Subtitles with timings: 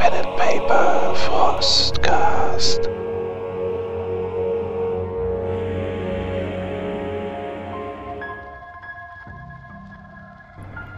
[0.00, 2.88] Pen and Paper Frostcast.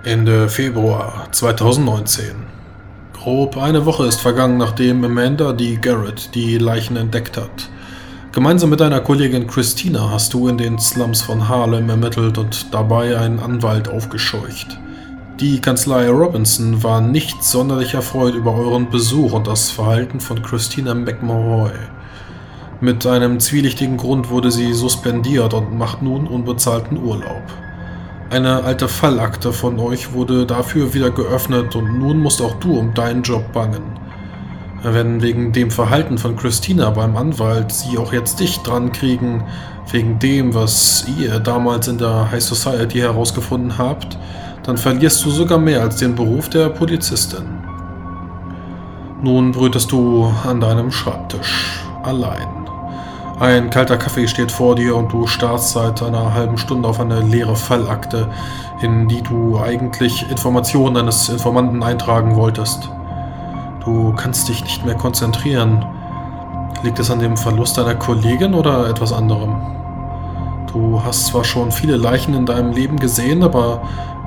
[0.04, 2.46] Ende Februar 2019.
[3.12, 5.78] Grob eine Woche ist vergangen, nachdem Amanda D.
[5.82, 7.70] Garrett die Leichen entdeckt hat.
[8.30, 13.18] Gemeinsam mit deiner Kollegin Christina hast du in den Slums von Harlem ermittelt und dabei
[13.18, 14.78] einen Anwalt aufgescheucht.
[15.40, 20.94] Die Kanzlei Robinson war nicht sonderlich erfreut über euren Besuch und das Verhalten von Christina
[20.94, 21.70] McMahon.
[22.80, 27.42] Mit einem zwielichtigen Grund wurde sie suspendiert und macht nun unbezahlten Urlaub.
[28.30, 32.92] Eine alte Fallakte von euch wurde dafür wieder geöffnet und nun musst auch du um
[32.92, 33.98] deinen Job bangen.
[34.82, 39.44] Wenn wegen dem Verhalten von Christina beim Anwalt sie auch jetzt dich dran kriegen,
[39.90, 44.18] wegen dem, was ihr damals in der High Society herausgefunden habt,
[44.64, 47.44] dann verlierst du sogar mehr als den Beruf der Polizistin.
[49.22, 52.48] Nun brütest du an deinem Schreibtisch, allein.
[53.40, 57.20] Ein kalter Kaffee steht vor dir und du starrst seit einer halben Stunde auf eine
[57.20, 58.28] leere Fallakte,
[58.82, 62.88] in die du eigentlich Informationen eines Informanten eintragen wolltest.
[63.84, 65.84] Du kannst dich nicht mehr konzentrieren.
[66.84, 69.56] Liegt es an dem Verlust deiner Kollegin oder etwas anderem?
[70.72, 73.82] Du hast zwar schon viele Leichen in deinem Leben gesehen, aber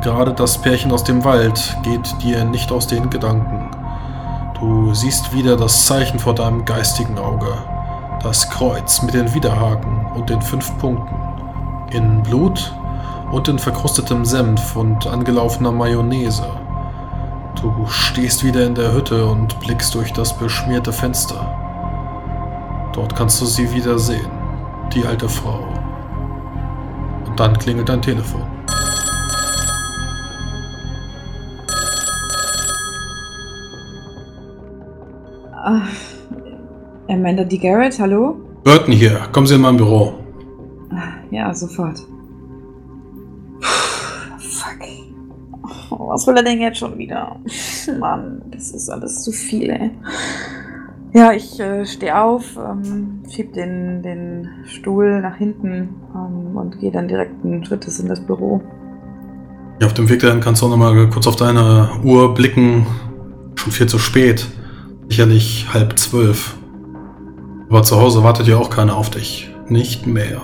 [0.06, 3.72] gerade das Pärchen aus dem Wald geht dir nicht aus den Gedanken.
[4.60, 7.52] Du siehst wieder das Zeichen vor deinem geistigen Auge.
[8.22, 11.16] Das Kreuz mit den Widerhaken und den fünf Punkten.
[11.90, 12.72] In Blut
[13.32, 16.46] und in verkrustetem Senf und angelaufener Mayonnaise.
[17.60, 21.48] Du stehst wieder in der Hütte und blickst durch das beschmierte Fenster.
[22.94, 24.32] Dort kannst du sie wieder sehen,
[24.94, 25.66] die alte Frau.
[27.26, 28.55] Und dann klingelt dein Telefon.
[35.68, 35.90] Ach,
[37.10, 37.58] Amanda D.
[37.58, 38.38] Garrett, hallo?
[38.64, 40.14] Burton hier, kommen Sie in mein Büro.
[41.32, 42.06] Ja, sofort.
[44.38, 44.80] Fuck.
[45.90, 47.38] Oh, was will er denn jetzt schon wieder?
[48.00, 49.90] Mann, das ist alles zu viel, ey.
[51.14, 56.92] Ja, ich äh, stehe auf, ähm, schieb den, den Stuhl nach hinten ähm, und gehe
[56.92, 58.62] dann direkten Schrittes in das Büro.
[59.82, 62.86] Ja, auf dem Weg dahin kannst du auch nochmal kurz auf deine Uhr blicken.
[63.56, 64.48] Schon viel zu spät.
[65.10, 66.56] Sicherlich halb zwölf.
[67.70, 69.50] Aber zu Hause wartet ja auch keiner auf dich.
[69.68, 70.42] Nicht mehr.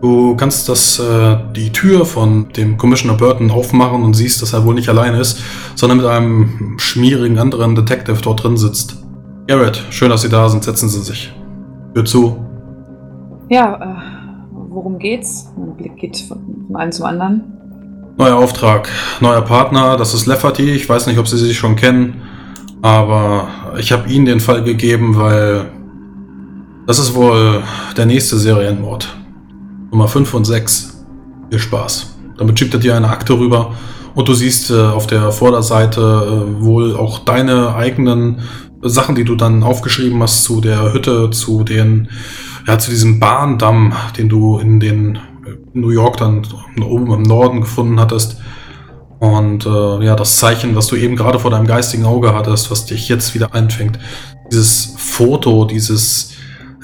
[0.00, 4.64] Du kannst das, äh, die Tür von dem Commissioner Burton aufmachen und siehst, dass er
[4.64, 5.42] wohl nicht allein ist,
[5.74, 8.96] sondern mit einem schmierigen anderen Detective dort drin sitzt.
[9.46, 10.64] Garrett, schön, dass Sie da sind.
[10.64, 11.32] Setzen Sie sich.
[11.94, 12.36] Hör zu.
[13.50, 15.52] Ja, äh, worum geht's?
[15.58, 17.42] Mein Blick geht von, von einem zum anderen.
[18.16, 18.88] Neuer Auftrag,
[19.20, 20.70] neuer Partner, das ist Lefferty.
[20.70, 22.22] Ich weiß nicht, ob Sie sich schon kennen,
[22.82, 23.48] aber
[23.78, 25.70] ich habe Ihnen den Fall gegeben, weil
[26.86, 27.62] das ist wohl
[27.96, 29.16] der nächste Serienmord.
[29.90, 31.04] Nummer 5 und 6.
[31.50, 32.16] Viel Spaß.
[32.38, 33.74] Damit schiebt er dir eine Akte rüber
[34.14, 38.40] und du siehst äh, auf der Vorderseite äh, wohl auch deine eigenen
[38.82, 42.08] Sachen, die du dann aufgeschrieben hast zu der Hütte, zu den,
[42.66, 45.20] ja, zu diesem Bahndamm, den du in den äh,
[45.74, 46.46] New York dann
[46.82, 48.38] oben im Norden gefunden hattest.
[49.20, 52.86] Und äh, ja, das Zeichen, was du eben gerade vor deinem geistigen Auge hattest, was
[52.86, 53.98] dich jetzt wieder einfängt.
[54.50, 56.32] Dieses Foto, dieses,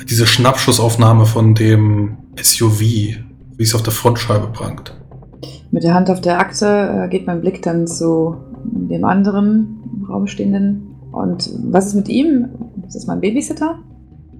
[0.08, 3.24] diese Schnappschussaufnahme von dem SUV, wie
[3.58, 4.94] es auf der Frontscheibe prangt.
[5.70, 10.04] Mit der Hand auf der Akte äh, geht mein Blick dann zu dem anderen im
[10.04, 10.94] Raum stehenden.
[11.12, 12.48] Und was ist mit ihm?
[12.86, 13.78] Ist das mein Babysitter?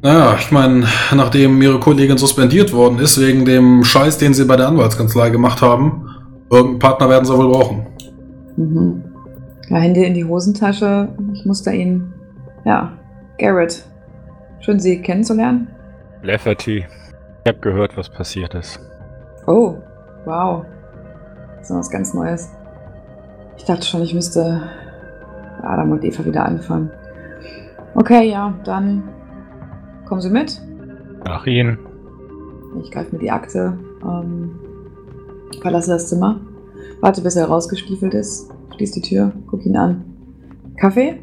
[0.03, 4.57] Naja, ich meine, nachdem ihre Kollegin suspendiert worden ist, wegen dem Scheiß, den sie bei
[4.57, 6.11] der Anwaltskanzlei gemacht haben,
[6.51, 7.87] irgendeinen Partner werden sie wohl brauchen.
[8.57, 9.05] Mhm.
[9.69, 11.09] Ja, Hände in die Hosentasche.
[11.33, 12.13] Ich muster ihn.
[12.65, 12.93] Ja,
[13.39, 13.85] Garrett.
[14.61, 15.69] Schön, Sie kennenzulernen.
[16.23, 16.85] Lafferty.
[17.45, 18.81] Ich habe gehört, was passiert ist.
[19.47, 19.77] Oh,
[20.25, 20.65] wow.
[21.59, 22.51] Das ist was ganz Neues.
[23.57, 24.63] Ich dachte schon, ich müsste
[25.63, 26.91] Adam und Eva wieder anfangen.
[27.95, 29.05] Okay, ja, dann
[30.05, 30.61] kommen Sie mit.
[31.25, 31.79] Nach Ihnen.
[32.83, 34.59] Ich greife mir die Akte, ähm,
[35.61, 36.41] verlasse das Zimmer,
[37.01, 40.05] warte, bis er rausgestiefelt ist, schließe die Tür, guck ihn an.
[40.77, 41.19] Kaffee?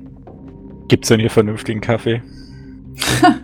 [0.87, 2.21] Gibt's denn hier vernünftigen Kaffee?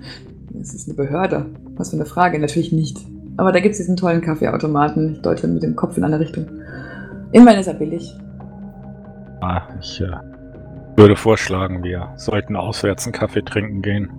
[0.51, 1.45] Das ist eine Behörde.
[1.77, 2.97] Was für eine Frage, natürlich nicht.
[3.37, 5.13] Aber da gibt es diesen tollen Kaffeeautomaten.
[5.13, 6.45] Ich deute mit dem Kopf in eine Richtung.
[7.31, 8.13] Immerhin ist er billig.
[9.39, 10.11] Ah, ich äh,
[10.97, 14.09] würde vorschlagen, wir sollten auswärts einen Kaffee trinken gehen.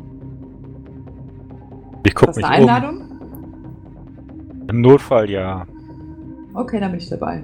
[2.05, 2.71] Ich Ist guck das mich eine um.
[2.71, 3.03] Einladung?
[4.71, 5.67] Im Notfall ja.
[6.55, 7.43] Okay, dann bin ich dabei.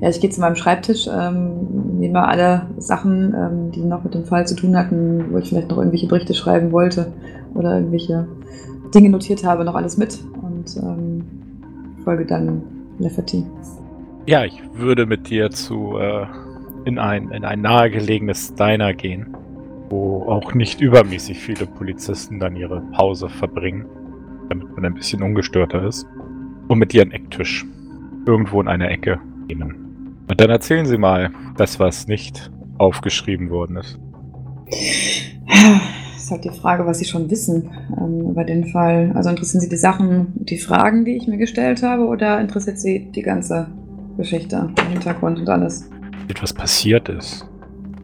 [0.00, 4.24] Ja, ich gehe zu meinem Schreibtisch, ähm, nehme alle Sachen, ähm, die noch mit dem
[4.24, 7.12] Fall zu tun hatten, wo ich vielleicht noch irgendwelche Berichte schreiben wollte
[7.54, 8.26] oder irgendwelche
[8.94, 11.24] Dinge notiert habe, noch alles mit und ähm,
[12.02, 12.62] folge dann
[12.98, 13.44] Lefferty.
[14.26, 16.26] Ja, ich würde mit dir zu äh,
[16.84, 19.36] in ein in ein nahegelegenes Diner gehen,
[19.90, 23.84] wo auch nicht übermäßig viele Polizisten dann ihre Pause verbringen,
[24.50, 26.06] damit man ein bisschen ungestörter ist.
[26.68, 27.64] Und mit dir einen Ecktisch
[28.26, 29.18] irgendwo in einer Ecke
[29.48, 30.24] nehmen.
[30.28, 33.98] Und dann erzählen Sie mal das, was nicht aufgeschrieben worden ist.
[34.66, 39.10] Das ist halt die Frage, was Sie schon wissen ähm, über den Fall.
[39.14, 43.10] Also interessieren Sie die Sachen, die Fragen, die ich mir gestellt habe, oder interessiert Sie
[43.10, 43.68] die ganze
[44.16, 45.90] Geschichte, der Hintergrund und alles?
[46.28, 47.48] Etwas passiert ist.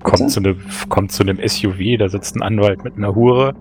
[0.02, 0.56] Kommt zu, ne,
[0.88, 3.54] kommt zu einem SUV, da sitzt ein Anwalt mit einer Hure.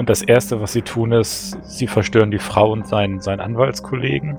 [0.00, 4.34] Und das Erste, was sie tun, ist, sie verstören die Frau und seinen, seinen Anwaltskollegen.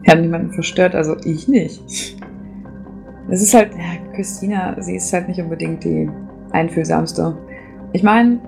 [0.00, 2.16] Wir haben niemanden verstört, also ich nicht.
[3.28, 6.10] Es ist halt, ja, Christina, sie ist halt nicht unbedingt die
[6.52, 7.36] einfühlsamste.
[7.92, 8.40] Ich meine,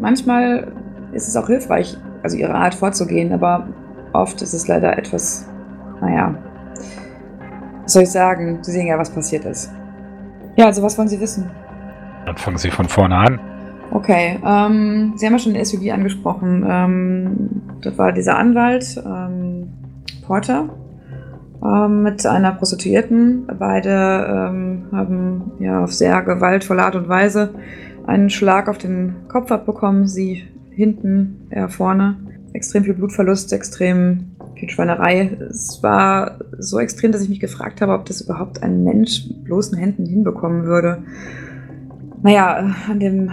[0.00, 0.72] manchmal
[1.12, 3.68] ist es auch hilfreich, also ihre Art vorzugehen, aber
[4.14, 5.46] oft ist es leider etwas,
[6.00, 6.34] naja,
[7.82, 8.60] was soll ich sagen?
[8.62, 9.70] Sie sehen ja, was passiert ist.
[10.56, 11.50] Ja, also was wollen Sie wissen?
[12.24, 13.57] Dann fangen Sie von vorne an.
[13.90, 16.64] Okay, ähm, Sie haben ja schon den SUV angesprochen.
[16.68, 19.68] Ähm, das war dieser Anwalt, ähm,
[20.26, 20.68] Porter,
[21.64, 23.46] ähm, mit einer Prostituierten.
[23.58, 27.54] Beide ähm, haben ja auf sehr gewaltvolle Art und Weise
[28.06, 30.06] einen Schlag auf den Kopf abbekommen.
[30.06, 32.16] Sie hinten, er vorne.
[32.52, 35.36] Extrem viel Blutverlust, extrem viel Schweinerei.
[35.48, 39.44] Es war so extrem, dass ich mich gefragt habe, ob das überhaupt ein Mensch mit
[39.44, 41.02] bloßen Händen hinbekommen würde.
[42.22, 43.30] Naja, an dem,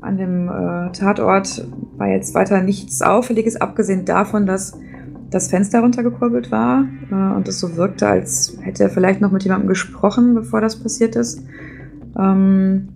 [0.00, 1.66] an dem äh, Tatort
[1.96, 4.78] war jetzt weiter nichts Auffälliges, abgesehen davon, dass
[5.30, 9.44] das Fenster runtergekurbelt war äh, und es so wirkte, als hätte er vielleicht noch mit
[9.44, 11.42] jemandem gesprochen, bevor das passiert ist.
[12.18, 12.88] Ähm,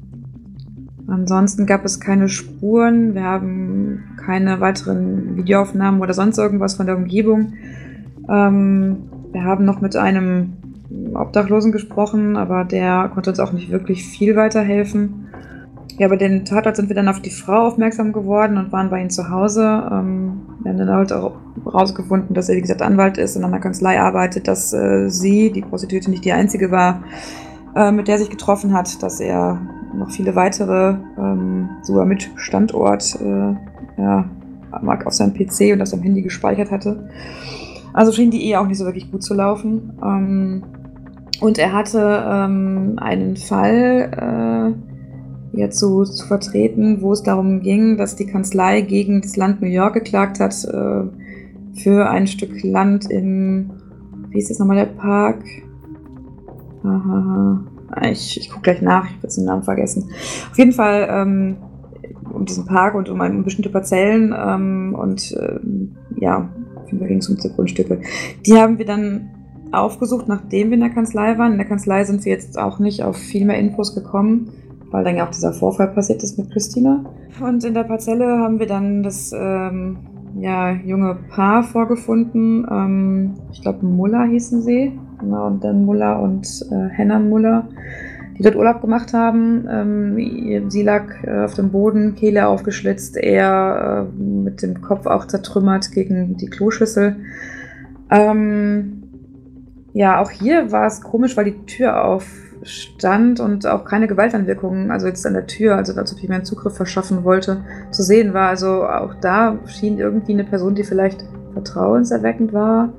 [1.06, 6.96] ansonsten gab es keine Spuren, wir haben keine weiteren Videoaufnahmen oder sonst irgendwas von der
[6.96, 7.54] Umgebung.
[8.28, 8.96] Ähm,
[9.32, 10.52] wir haben noch mit einem
[11.14, 15.29] Obdachlosen gesprochen, aber der konnte uns auch nicht wirklich viel weiterhelfen.
[15.98, 19.02] Ja, bei den Tatort sind wir dann auf die Frau aufmerksam geworden und waren bei
[19.02, 19.62] ihm zu Hause.
[19.62, 23.50] Ähm, wir haben dann halt auch rausgefunden, dass er, wie gesagt, Anwalt ist und an
[23.50, 27.02] der Kanzlei arbeitet, dass äh, sie, die Prostituierte, nicht die einzige war,
[27.76, 29.60] äh, mit der sich getroffen hat, dass er
[29.94, 33.54] noch viele weitere, ähm, sogar mit Standort, äh,
[34.00, 34.24] ja,
[34.70, 37.08] auf seinem PC und auf seinem Handy gespeichert hatte.
[37.92, 39.92] Also schien die Ehe auch nicht so wirklich gut zu laufen.
[40.02, 40.62] Ähm,
[41.40, 44.89] und er hatte ähm, einen Fall, äh,
[45.52, 49.68] ja, zu, zu vertreten, wo es darum ging, dass die Kanzlei gegen das Land New
[49.68, 51.02] York geklagt hat äh,
[51.80, 53.70] für ein Stück Land im,
[54.28, 55.42] wie ist das nochmal der Park?
[56.84, 57.60] Aha,
[58.10, 60.08] ich, ich gucke gleich nach, ich habe jetzt den Namen vergessen.
[60.50, 61.56] Auf jeden Fall ähm,
[62.32, 67.08] um diesen Park und um, um bestimmte Parzellen ähm, und ähm, ja, auf jeden Fall
[67.08, 68.00] ging es um diese Grundstücke.
[68.46, 69.30] Die haben wir dann
[69.72, 71.52] aufgesucht, nachdem wir in der Kanzlei waren.
[71.52, 74.52] In der Kanzlei sind wir jetzt auch nicht auf viel mehr Infos gekommen
[74.90, 77.04] weil dann ja auch dieser Vorfall passiert ist mit Christina.
[77.40, 79.98] Und in der Parzelle haben wir dann das ähm,
[80.38, 82.66] ja, junge Paar vorgefunden.
[82.70, 84.98] Ähm, ich glaube, Muller hießen sie.
[85.20, 87.68] Genau, und dann Muller und äh, Henna Muller,
[88.38, 89.66] die dort Urlaub gemacht haben.
[89.70, 95.26] Ähm, sie lag äh, auf dem Boden, Kehle aufgeschlitzt, er äh, mit dem Kopf auch
[95.26, 97.16] zertrümmert gegen die Kloschüssel.
[98.10, 99.02] Ähm,
[99.92, 104.90] ja, auch hier war es komisch, weil die Tür auf stand und auch keine Gewaltanwirkungen,
[104.90, 108.02] also jetzt an der Tür, also als ob ich mir einen Zugriff verschaffen wollte, zu
[108.02, 108.48] sehen war.
[108.48, 112.92] Also auch da schien irgendwie eine Person, die vielleicht vertrauenserweckend war,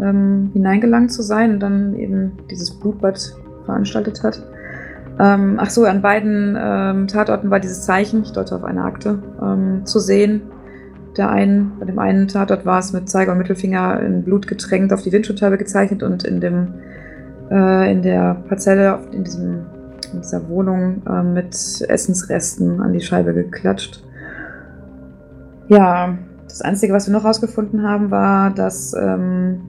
[0.00, 4.42] ähm, hineingelangt zu sein und dann eben dieses Blutbad veranstaltet hat.
[5.20, 9.22] Ähm, ach so, an beiden ähm, Tatorten war dieses Zeichen, ich deute auf eine Akte,
[9.40, 10.42] ähm, zu sehen.
[11.16, 14.92] Der einen, bei dem einen Tatort war es mit Zeiger und Mittelfinger in Blut getränkt
[14.92, 16.74] auf die Windschutzscheibe gezeichnet und in dem
[17.54, 19.66] äh, in der Parzelle, in, diesem,
[20.12, 21.54] in dieser Wohnung äh, mit
[21.88, 24.02] Essensresten an die Scheibe geklatscht.
[25.68, 26.18] Ja,
[26.48, 29.60] das Einzige, was wir noch herausgefunden haben, war, dass ähm,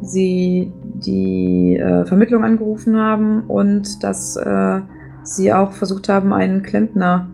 [0.00, 4.80] sie die äh, Vermittlung angerufen haben und dass äh,
[5.22, 7.28] sie auch versucht haben, einen Klempner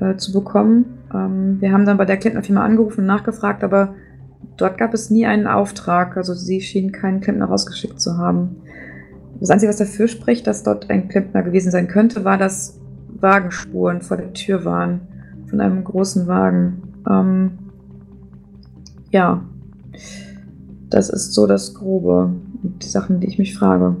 [0.00, 0.98] äh, zu bekommen.
[1.14, 3.94] Ähm, wir haben dann bei der Klempnerfirma angerufen und nachgefragt, aber
[4.56, 6.16] dort gab es nie einen Auftrag.
[6.16, 8.56] Also sie schienen keinen Klempner rausgeschickt zu haben.
[9.40, 12.80] Das Einzige, was dafür spricht, dass dort ein Klempner gewesen sein könnte, war, dass
[13.20, 15.00] Wagenspuren vor der Tür waren.
[15.48, 16.82] Von einem großen Wagen.
[17.08, 17.58] Ähm,
[19.10, 19.44] ja.
[20.90, 22.34] Das ist so das Grobe.
[22.62, 23.96] Die Sachen, die ich mich frage.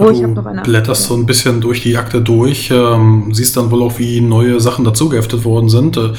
[0.00, 0.62] Oh, ich du habe noch eine.
[0.62, 4.60] blätterst so ein bisschen durch die Akte durch, ähm, siehst dann wohl auch, wie neue
[4.60, 5.96] Sachen dazugeheftet worden sind.
[5.96, 6.12] Äh,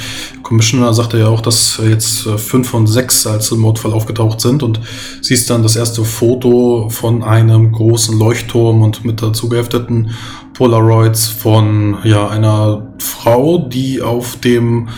[0.44, 4.64] Commissioner sagte ja auch, dass jetzt äh, fünf von sechs als im Mordfall aufgetaucht sind
[4.64, 4.82] und
[5.22, 10.12] siehst dann das erste Foto von einem großen Leuchtturm und mit dazugehefteten
[10.54, 14.90] Polaroids von ja, einer Frau, die auf dem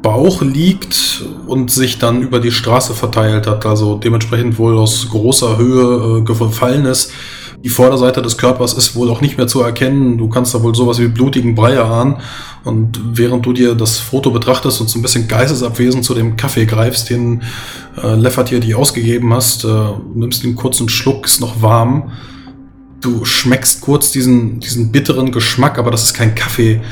[0.00, 5.58] Bauch liegt und sich dann über die Straße verteilt hat, also dementsprechend wohl aus großer
[5.58, 7.10] Höhe äh, gefallen ist.
[7.64, 10.18] Die Vorderseite des Körpers ist wohl auch nicht mehr zu erkennen.
[10.18, 12.18] Du kannst da wohl sowas wie blutigen Brei ahnen.
[12.62, 16.66] Und während du dir das Foto betrachtest und so ein bisschen geistesabwesend zu dem Kaffee
[16.66, 17.42] greifst, den
[17.96, 19.68] äh, Leffert dir die ausgegeben hast, äh,
[20.14, 22.12] nimmst den kurzen Schluck, ist noch warm.
[23.00, 26.82] Du schmeckst kurz diesen, diesen bitteren Geschmack, aber das ist kein Kaffee.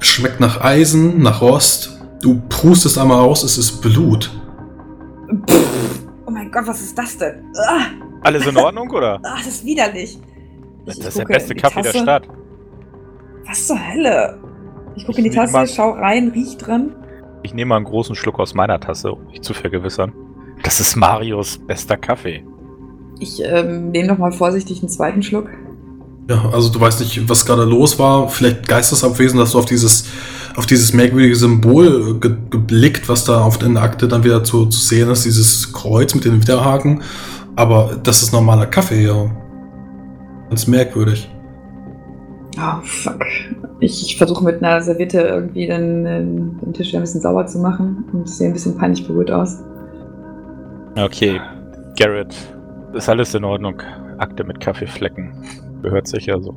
[0.00, 2.00] Es schmeckt nach Eisen, nach Rost.
[2.22, 4.30] Du prustest einmal aus, es ist Blut.
[6.26, 7.34] Oh mein Gott, was ist das denn?
[7.68, 7.84] Ah,
[8.22, 9.20] Alles in Ordnung, oder?
[9.24, 10.18] ah, das ist widerlich.
[10.86, 11.92] Das Ich ist der beste Kaffee der.
[11.92, 12.28] Stadt.
[13.46, 14.38] Was zur Hölle?
[14.96, 16.94] Ich gucke in die Tasse, mag- schau rein, riech dran.
[17.42, 20.12] Ich nehme mal einen großen Schluck aus meiner Tasse, um mich zu vergewissern.
[20.62, 22.44] Das ist Marios bester Kaffee.
[23.18, 25.48] Ich ähm, nehme noch mal vorsichtig einen zweiten Schluck.
[26.28, 28.28] Ja, also du weißt nicht, was gerade los war.
[28.28, 30.06] Vielleicht geistesabwesend, dass du auf dieses,
[30.56, 34.78] auf dieses merkwürdige Symbol ge geblickt, was da auf der Akte dann wieder zu, zu
[34.78, 37.02] sehen ist, dieses Kreuz mit den Widerhaken.
[37.56, 39.30] Aber das ist normaler Kaffee, ja.
[40.48, 41.30] Ganz merkwürdig.
[42.58, 43.24] Oh, fuck.
[43.80, 47.46] Ich, ich versuche mit einer Serviette irgendwie den, den den Tisch wieder ein bisschen sauber
[47.46, 48.04] zu machen.
[48.12, 49.62] Und es sieht ein bisschen peinlich berührt aus.
[50.96, 51.40] Okay,
[51.98, 52.34] Garrett,
[52.92, 53.80] ist alles in Ordnung.
[54.18, 55.32] Akte mit Kaffeeflecken.
[55.82, 56.54] Gehört sicher so.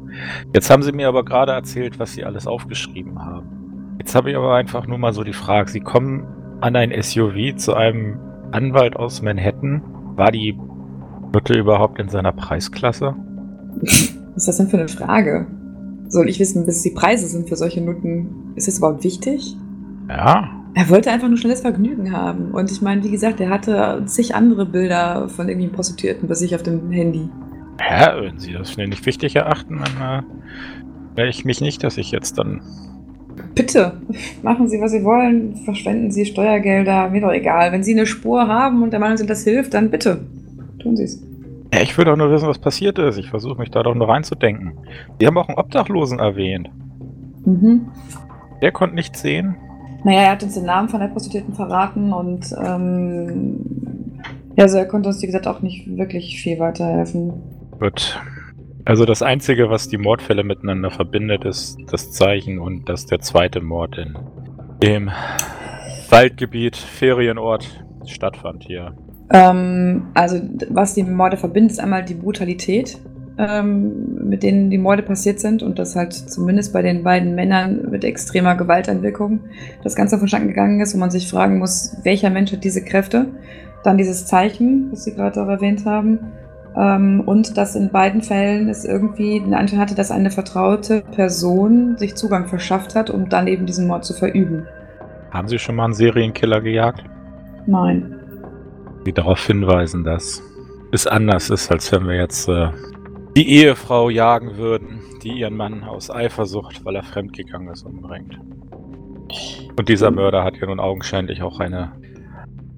[0.54, 3.96] Jetzt haben Sie mir aber gerade erzählt, was Sie alles aufgeschrieben haben.
[3.98, 5.72] Jetzt habe ich aber einfach nur mal so die Frage.
[5.72, 6.28] Sie kommen
[6.62, 8.20] an ein SUV zu einem
[8.52, 9.82] Anwalt aus Manhattan.
[10.16, 10.58] War die
[11.36, 13.14] Nutte überhaupt in seiner Preisklasse?
[13.82, 15.46] Was ist das denn für eine Frage?
[16.08, 18.54] Soll ich wissen, was die Preise sind für solche Nutten?
[18.56, 19.58] Ist das überhaupt wichtig?
[20.08, 22.52] Ja, Er wollte einfach nur schnelles Vergnügen haben.
[22.52, 26.56] Und ich meine, wie gesagt, er hatte zig andere Bilder von irgendwie Prostituierten bei sich
[26.56, 27.28] auf dem Handy.
[27.82, 31.98] Ja, wenn Sie das für nicht wichtig erachten, dann äh, wäre ich mich nicht, dass
[31.98, 32.62] ich jetzt dann.
[33.56, 34.00] Bitte,
[34.42, 37.74] machen Sie, was Sie wollen, verschwenden Sie Steuergelder, mir doch egal.
[37.74, 40.22] Wenn Sie eine Spur haben und der Meinung sind, das hilft, dann bitte,
[40.86, 41.22] tun Sie es.
[41.82, 43.18] Ich will doch nur wissen, was passiert ist.
[43.18, 44.78] Ich versuche mich da doch nur reinzudenken.
[45.20, 46.70] Sie haben auch einen Obdachlosen erwähnt.
[47.46, 47.88] Mhm.
[48.62, 49.56] Der konnte nichts sehen.
[50.04, 53.60] Naja, er hat uns den Namen von der Prostituierten verraten und ähm,
[54.56, 57.34] ja, also er konnte uns, wie gesagt, auch nicht wirklich viel weiterhelfen.
[57.80, 58.20] Gut.
[58.86, 63.60] Also das Einzige, was die Mordfälle miteinander verbindet, ist das Zeichen und dass der zweite
[63.62, 64.16] Mord in
[64.82, 65.10] dem
[66.10, 68.96] Waldgebiet, Ferienort stattfand hier.
[69.32, 70.40] Ähm, also,
[70.70, 73.00] was die Morde verbindet, ist einmal die Brutalität,
[73.38, 77.90] ähm, mit denen die Morde passiert sind und dass halt zumindest bei den beiden Männern
[77.90, 79.42] mit extremer Gewalteinwirkung
[79.84, 83.28] das Ganze vonstatten gegangen ist, wo man sich fragen muss, welcher Mensch hat diese Kräfte?
[83.84, 86.20] Dann dieses Zeichen, was Sie gerade auch erwähnt haben.
[86.78, 91.98] Ähm, und dass in beiden Fällen es irgendwie den Anschein hatte, dass eine vertraute Person
[91.98, 94.68] sich Zugang verschafft hat, um dann eben diesen Mord zu verüben.
[95.32, 97.04] Haben Sie schon mal einen Serienkiller gejagt?
[97.66, 98.15] Nein.
[99.06, 100.42] Die darauf hinweisen, dass
[100.92, 102.70] es anders ist, als wenn wir jetzt äh,
[103.36, 108.40] die Ehefrau jagen würden, die ihren Mann aus Eifersucht, weil er fremdgegangen ist, umbringt.
[109.78, 111.92] Und dieser Mörder hat ja nun augenscheinlich auch eine,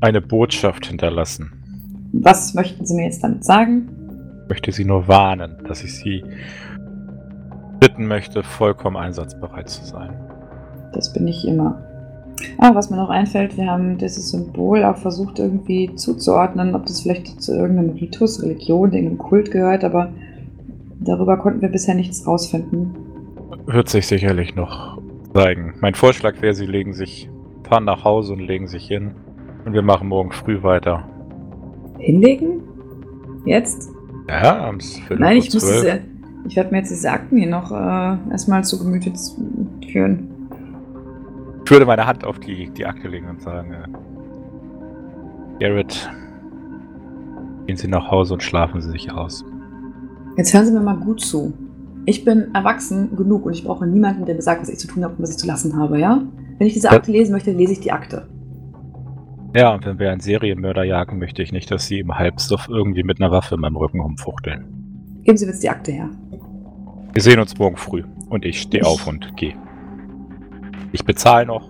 [0.02, 2.10] eine Botschaft hinterlassen.
[2.14, 3.90] Was möchten Sie mir jetzt damit sagen?
[4.44, 6.24] Ich möchte Sie nur warnen, dass ich Sie
[7.80, 10.14] bitten möchte, vollkommen einsatzbereit zu sein.
[10.94, 11.87] Das bin ich immer.
[12.58, 17.02] Ah, was mir noch einfällt, wir haben dieses Symbol auch versucht irgendwie zuzuordnen, ob das
[17.02, 20.12] vielleicht zu irgendeinem Ritus, Religion, irgendeinem Kult gehört, aber
[21.00, 22.96] darüber konnten wir bisher nichts rausfinden.
[23.66, 25.00] Wird sich sicherlich noch
[25.34, 25.74] zeigen.
[25.82, 27.30] Mein Vorschlag wäre, Sie legen sich,
[27.68, 29.12] fahren nach Hause und legen sich hin.
[29.66, 31.04] Und wir machen morgen früh weiter.
[32.00, 32.62] Hinlegen?
[33.46, 33.90] Jetzt?
[34.30, 34.80] Ja, am
[35.18, 36.00] Nein, ich muss diese,
[36.48, 39.12] ich werde mir jetzt diese Akten hier noch äh, erstmal zu Gemüte
[39.92, 40.37] führen.
[41.68, 43.88] Ich würde meine Hand auf die, die Akte legen und sagen, äh,
[45.60, 46.10] Garrett,
[47.66, 49.44] gehen Sie nach Hause und schlafen Sie sich aus.
[50.38, 51.52] Jetzt hören Sie mir mal gut zu.
[52.06, 55.04] Ich bin erwachsen genug und ich brauche niemanden, der mir sagt, was ich zu tun
[55.04, 56.24] habe und was ich zu lassen habe, ja?
[56.58, 56.90] Wenn ich diese.
[56.90, 58.30] Akte lesen möchte, lese ich die Akte.
[59.54, 63.04] Ja, und wenn wir einen Serienmörder jagen, möchte ich nicht, dass Sie im Halbsuff irgendwie
[63.04, 64.64] mit einer Waffe in meinem Rücken rumfuchteln.
[65.26, 66.10] Geben Sie mir jetzt die Akte her.
[67.12, 68.06] Wir sehen uns morgen früh.
[68.30, 69.67] Und ich stehe auf und gehe.
[70.92, 71.70] Ich bezahle noch.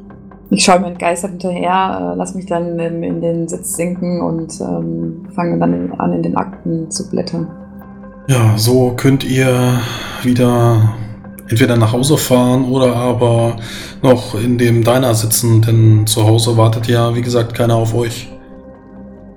[0.50, 4.62] Ich schaue mir entgeistert hinterher, äh, lass mich dann ähm, in den Sitz sinken und
[4.62, 7.48] ähm, fange dann in, an, in den Akten zu blättern.
[8.28, 9.82] Ja, so könnt ihr
[10.24, 10.94] wieder
[11.50, 13.58] entweder nach Hause fahren oder aber
[14.02, 18.30] noch in dem Diner sitzen, denn zu Hause wartet ja, wie gesagt, keiner auf euch.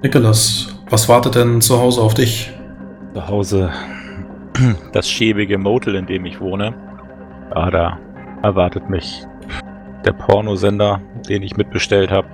[0.02, 2.52] Nicholas, was wartet denn zu Hause auf dich?
[3.14, 3.70] Zu Hause
[4.92, 6.72] das schäbige Motel, in dem ich wohne.
[7.50, 7.98] Ah, da
[8.42, 9.24] erwartet mich
[10.04, 12.28] der Pornosender, den ich mitbestellt habe.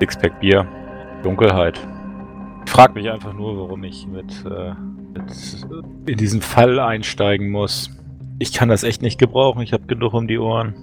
[0.00, 0.66] Sixpack Bier.
[1.22, 1.80] Dunkelheit.
[2.64, 4.72] Ich frage mich einfach nur, warum ich mit, äh,
[5.12, 7.90] mit in diesen Fall einsteigen muss.
[8.38, 9.62] Ich kann das echt nicht gebrauchen.
[9.62, 10.74] Ich habe genug um die Ohren.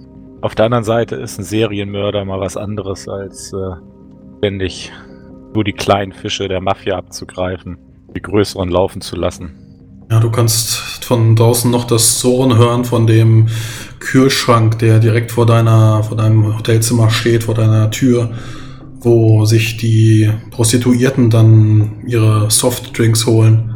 [0.42, 3.76] Auf der anderen Seite ist ein Serienmörder mal was anderes als äh,
[4.38, 4.92] ständig
[5.54, 7.78] nur die kleinen Fische der Mafia abzugreifen,
[8.14, 9.54] die größeren laufen zu lassen.
[10.10, 13.48] Ja, du kannst von draußen noch das Surren hören von dem
[14.00, 18.30] Kühlschrank, der direkt vor deiner, vor deinem Hotelzimmer steht, vor deiner Tür,
[19.00, 23.74] wo sich die Prostituierten dann ihre Softdrinks holen.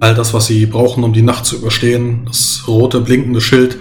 [0.00, 2.22] All das, was sie brauchen, um die Nacht zu überstehen.
[2.26, 3.78] Das rote blinkende Schild,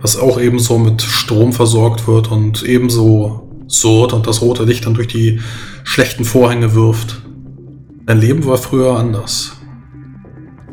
[0.00, 4.94] was auch ebenso mit Strom versorgt wird und ebenso surrt und das rote Licht dann
[4.94, 5.40] durch die
[5.84, 7.22] schlechten Vorhänge wirft.
[8.06, 9.56] Dein Leben war früher anders.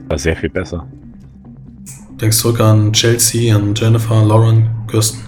[0.09, 0.87] War sehr viel besser.
[2.23, 5.27] Denkst zurück an Chelsea, an Jennifer, Lauren, Kirsten.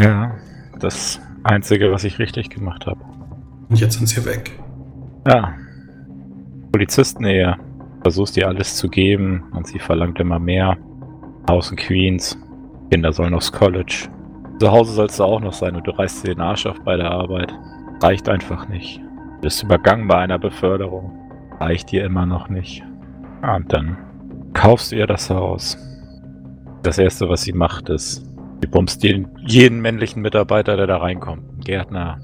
[0.00, 0.34] Ja,
[0.80, 2.98] das Einzige, was ich richtig gemacht habe.
[3.68, 4.58] Und jetzt sind sie weg.
[5.28, 5.52] Ja.
[6.72, 7.58] Polizistenehe.
[8.00, 10.78] Versuchst ihr alles zu geben und sie verlangt immer mehr.
[11.50, 12.38] Haus in Queens.
[12.90, 14.08] Kinder sollen aufs College.
[14.58, 16.96] Zu Hause sollst du auch noch sein und du reißt dir den Arsch auf bei
[16.96, 17.52] der Arbeit.
[18.02, 19.02] Reicht einfach nicht.
[19.34, 21.12] Du bist übergangen bei einer Beförderung.
[21.60, 22.82] Reicht dir immer noch nicht.
[23.42, 23.98] Ah, und dann
[24.54, 25.76] kaufst du ihr das Haus.
[26.86, 28.22] Das erste, was sie macht, ist,
[28.60, 31.42] sie bummst jeden, jeden männlichen Mitarbeiter, der da reinkommt.
[31.64, 32.20] Gärtner,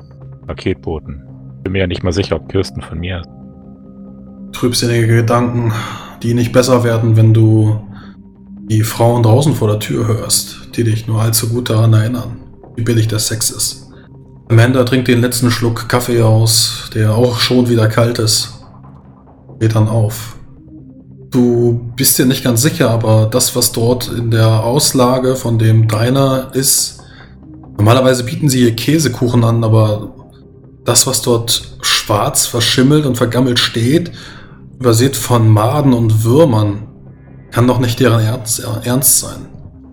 [0.46, 1.20] Paketboten.
[1.64, 3.28] Bin mir ja nicht mal sicher, ob Kirsten von mir ist.
[4.52, 5.72] Trübsinnige Gedanken,
[6.22, 7.84] die nicht besser werden, wenn du
[8.70, 12.36] die Frauen draußen vor der Tür hörst, die dich nur allzu gut daran erinnern,
[12.76, 13.90] wie billig der Sex ist.
[14.48, 18.64] Amanda trinkt den letzten Schluck Kaffee aus, der auch schon wieder kalt ist.
[19.58, 20.36] Geht dann auf.
[21.32, 25.88] Du bist dir nicht ganz sicher, aber das, was dort in der Auslage von dem
[25.88, 27.02] Diner ist,
[27.78, 30.12] normalerweise bieten sie hier Käsekuchen an, aber
[30.84, 34.12] das, was dort schwarz, verschimmelt und vergammelt steht,
[34.78, 36.88] übersät von Maden und Würmern,
[37.50, 39.46] kann doch nicht deren Ernst, Ernst sein.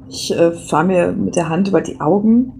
[0.10, 2.52] Ich äh, fahre mir mit der Hand über die Augen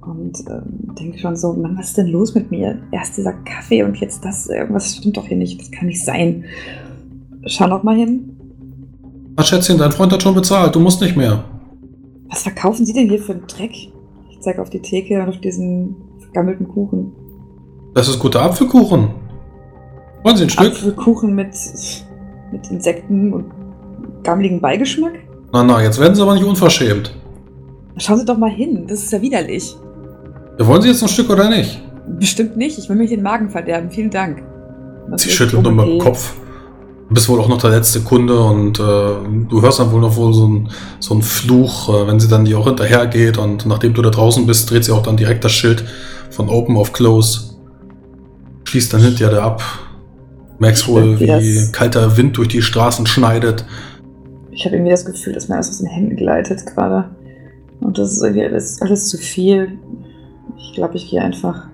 [0.00, 2.80] und ähm, denke schon so, Mann, was ist denn los mit mir?
[2.90, 6.44] Erst dieser Kaffee und jetzt das, irgendwas stimmt doch hier nicht, das kann nicht sein.
[7.46, 8.36] Schau noch mal hin.
[9.36, 11.44] Ach, Schätzchen, dein Freund hat schon bezahlt, du musst nicht mehr.
[12.28, 13.72] Was verkaufen Sie denn hier für einen Dreck?
[14.30, 17.12] Ich zeige auf die Theke und auf diesen vergammelten Kuchen.
[17.94, 19.10] Das ist guter Apfelkuchen.
[20.24, 20.72] Wollen Sie ein Stück?
[20.72, 21.54] Apfelkuchen mit,
[22.50, 23.44] mit Insekten und
[24.24, 25.14] gammeligen Beigeschmack?
[25.52, 27.16] Na, na, jetzt werden Sie aber nicht unverschämt.
[27.98, 29.76] Schauen Sie doch mal hin, das ist ja widerlich.
[30.58, 31.80] Ja, wollen Sie jetzt ein Stück oder nicht?
[32.18, 34.42] Bestimmt nicht, ich will mir den Magen verderben, vielen Dank.
[35.10, 35.98] Das Sie schüttelt nur mit dem.
[35.98, 36.34] Kopf.
[37.08, 38.82] Du bist wohl auch noch der letzte Kunde und äh,
[39.48, 42.44] du hörst dann wohl noch wohl so ein, so ein Fluch, äh, wenn sie dann
[42.44, 45.52] dir auch hinterhergeht und nachdem du da draußen bist, dreht sie auch dann direkt das
[45.52, 45.84] Schild
[46.30, 47.54] von Open auf Close.
[48.64, 49.62] Schließt dann hinter dir ab.
[50.58, 53.64] Merkst wohl, Wie wie das- kalter Wind durch die Straßen schneidet.
[54.50, 57.10] Ich habe irgendwie das Gefühl, dass mir alles aus den Händen gleitet gerade.
[57.80, 59.78] Und das ist irgendwie alles, alles zu viel.
[60.56, 61.68] Ich glaube, ich gehe einfach.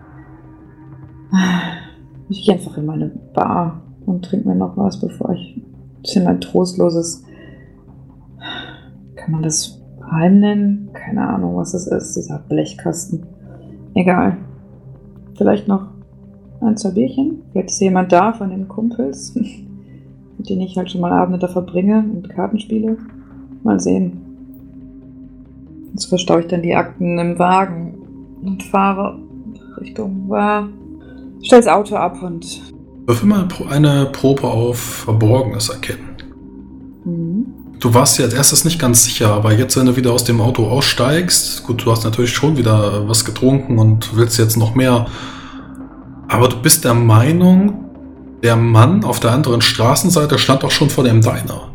[2.29, 6.25] Ich gehe einfach in meine Bar und trinke mir noch was, bevor ich ein bisschen
[6.25, 7.25] mein trostloses.
[9.15, 10.91] Kann man das Heim nennen?
[10.93, 13.27] Keine Ahnung, was das ist, dieser Blechkasten.
[13.95, 14.39] Egal.
[15.37, 15.89] Vielleicht noch
[16.61, 17.43] ein, zwei Bierchen?
[17.53, 19.35] Vielleicht ist jemand da von den Kumpels,
[20.39, 22.97] mit denen ich halt schon mal Abende da verbringe und Karten spiele.
[23.63, 24.21] Mal sehen.
[25.93, 27.95] Jetzt verstaue ich dann die Akten im Wagen
[28.43, 29.19] und fahre
[29.79, 30.69] Richtung Bar.
[31.43, 32.72] Stell's Auto ab und.
[33.07, 36.17] Wirf immer eine Probe auf Verborgenes erkennen.
[37.05, 37.47] Mhm.
[37.81, 40.41] Du warst dir als erstes nicht ganz sicher, aber jetzt, wenn du wieder aus dem
[40.41, 45.07] Auto aussteigst, gut, du hast natürlich schon wieder was getrunken und willst jetzt noch mehr,
[46.29, 47.91] aber du bist der Meinung,
[48.45, 51.73] der Mann auf der anderen Straßenseite stand auch schon vor dem Diner.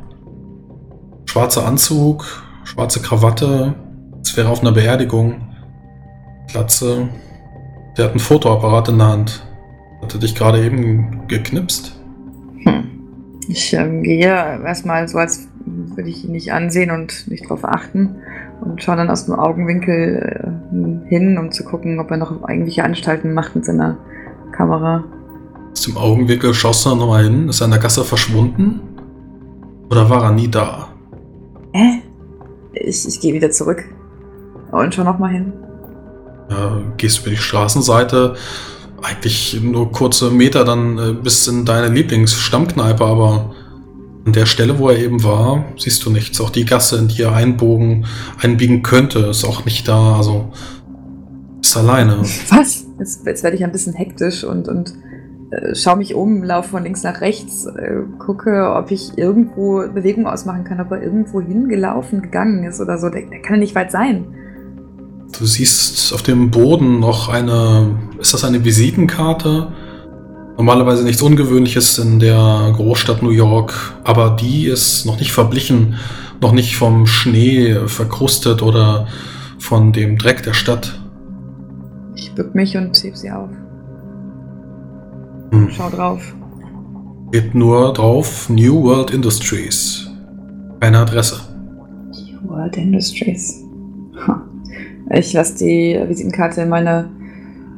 [1.26, 2.26] Schwarzer Anzug,
[2.64, 3.76] schwarze Krawatte,
[4.24, 5.50] es wäre auf einer Beerdigung,
[6.48, 7.10] Glatze,
[7.98, 9.47] der hat einen Fotoapparat in der Hand.
[10.02, 12.00] Hat er dich gerade eben geknipst?
[12.64, 12.84] Hm.
[13.48, 18.16] Ich ähm, gehe erstmal so, als würde ich ihn nicht ansehen und nicht drauf achten
[18.62, 22.84] und schaue dann aus dem Augenwinkel äh, hin, um zu gucken, ob er noch irgendwelche
[22.84, 23.98] Anstalten macht mit seiner
[24.52, 25.04] Kamera.
[25.72, 27.50] Aus dem Augenwinkel schaust du dann nochmal hin.
[27.50, 28.82] Ist er in der Gasse verschwunden?
[29.90, 30.90] Oder war er nie da?
[31.74, 32.02] Hä?
[32.74, 33.84] Ich, ich gehe wieder zurück.
[34.72, 35.54] Und schau nochmal hin.
[36.50, 38.36] Ja, gehst über die Straßenseite,
[39.02, 43.54] eigentlich nur kurze Meter dann äh, bis in deine Lieblingsstammkneipe, aber
[44.26, 46.42] an der Stelle, wo er eben war, siehst du nichts.
[46.42, 48.06] Auch die Gasse, in die er einbogen,
[48.42, 50.18] einbiegen könnte, ist auch nicht da.
[50.18, 50.52] Also
[51.62, 52.20] ist alleine.
[52.50, 52.86] Was?
[53.00, 54.94] Jetzt, jetzt werde ich ein bisschen hektisch und, und
[55.52, 60.28] äh, schaue mich um, laufe von links nach rechts, äh, gucke, ob ich irgendwo Bewegung
[60.28, 63.10] ausmachen kann, ob er irgendwo hingelaufen, gegangen ist oder so.
[63.10, 64.26] Der, der kann ja nicht weit sein.
[65.38, 67.98] Du siehst auf dem Boden noch eine.
[68.20, 69.72] Ist das eine Visitenkarte?
[70.58, 75.96] Normalerweise nichts Ungewöhnliches in der Großstadt New York, aber die ist noch nicht verblichen,
[76.42, 79.08] noch nicht vom Schnee verkrustet oder
[79.60, 81.00] von dem Dreck der Stadt.
[82.16, 83.50] Ich bück mich und heb sie auf.
[85.52, 85.70] Hm.
[85.70, 86.36] Schau drauf.
[87.30, 90.10] Steht nur drauf New World Industries.
[90.80, 91.42] Keine Adresse.
[92.44, 93.64] World Industries.
[94.26, 94.42] Ha.
[95.10, 97.10] Ich lasse die Visitenkarte in meine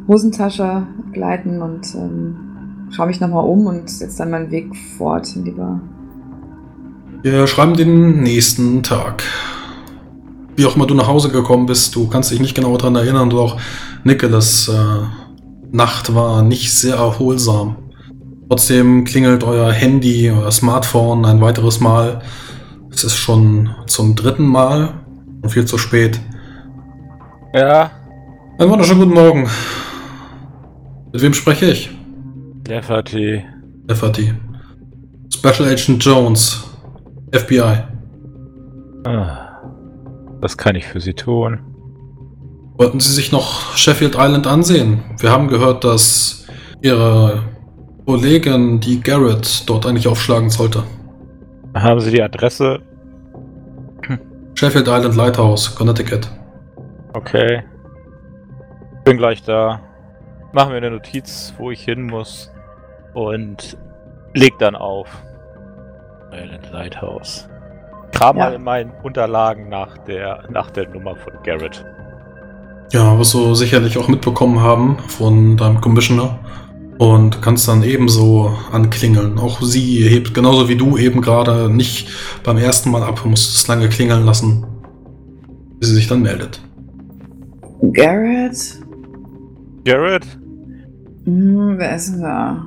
[0.07, 5.45] Hosentasche gleiten und ähm, schaue mich nochmal um und setze dann meinen Weg fort in
[5.45, 5.81] die Bar.
[7.21, 9.23] Wir schreiben den nächsten Tag.
[10.55, 13.31] Wie auch immer du nach Hause gekommen bist, du kannst dich nicht genau daran erinnern
[13.31, 13.59] und auch
[14.03, 15.05] Nicholas äh,
[15.71, 17.75] Nacht war nicht sehr erholsam.
[18.49, 22.21] Trotzdem klingelt euer Handy, euer Smartphone ein weiteres Mal.
[22.91, 24.95] Es ist schon zum dritten Mal
[25.43, 26.19] und viel zu spät.
[27.53, 27.91] Ja,
[28.59, 29.49] Einen wunderschönen guten Morgen.
[31.11, 31.89] Mit wem spreche ich?
[32.67, 33.43] Lefferty.
[33.87, 34.19] FAT.
[35.33, 36.69] Special Agent Jones.
[37.31, 37.83] FBI.
[39.05, 39.61] Ah,
[40.41, 41.59] Was kann ich für Sie tun?
[42.77, 44.99] Wollten Sie sich noch Sheffield Island ansehen?
[45.19, 46.45] Wir haben gehört, dass
[46.81, 47.43] Ihre
[48.05, 50.83] Kollegin, die Garrett, dort eigentlich aufschlagen sollte.
[51.75, 52.79] Haben Sie die Adresse?
[54.55, 56.29] Sheffield Island Lighthouse, Connecticut.
[57.13, 57.63] Okay.
[59.05, 59.81] Bin gleich da.
[60.53, 62.51] Machen wir eine Notiz, wo ich hin muss.
[63.13, 63.77] Und
[64.33, 65.07] leg dann auf.
[66.31, 67.49] Island Lighthouse.
[68.11, 68.45] Kram Ja.
[68.45, 71.83] mal in meinen Unterlagen nach der, nach der Nummer von Garrett.
[72.91, 76.39] Ja, wirst du sicherlich auch mitbekommen haben von deinem Commissioner.
[76.97, 79.39] Und kannst dann ebenso anklingeln.
[79.39, 82.09] Auch sie hebt genauso wie du eben gerade nicht
[82.43, 84.65] beim ersten Mal ab, musst es lange klingeln lassen,
[85.79, 86.61] bis sie sich dann meldet.
[87.93, 88.79] Garrett?
[89.85, 90.25] Garrett?
[91.25, 92.63] Hm, wer ist denn da?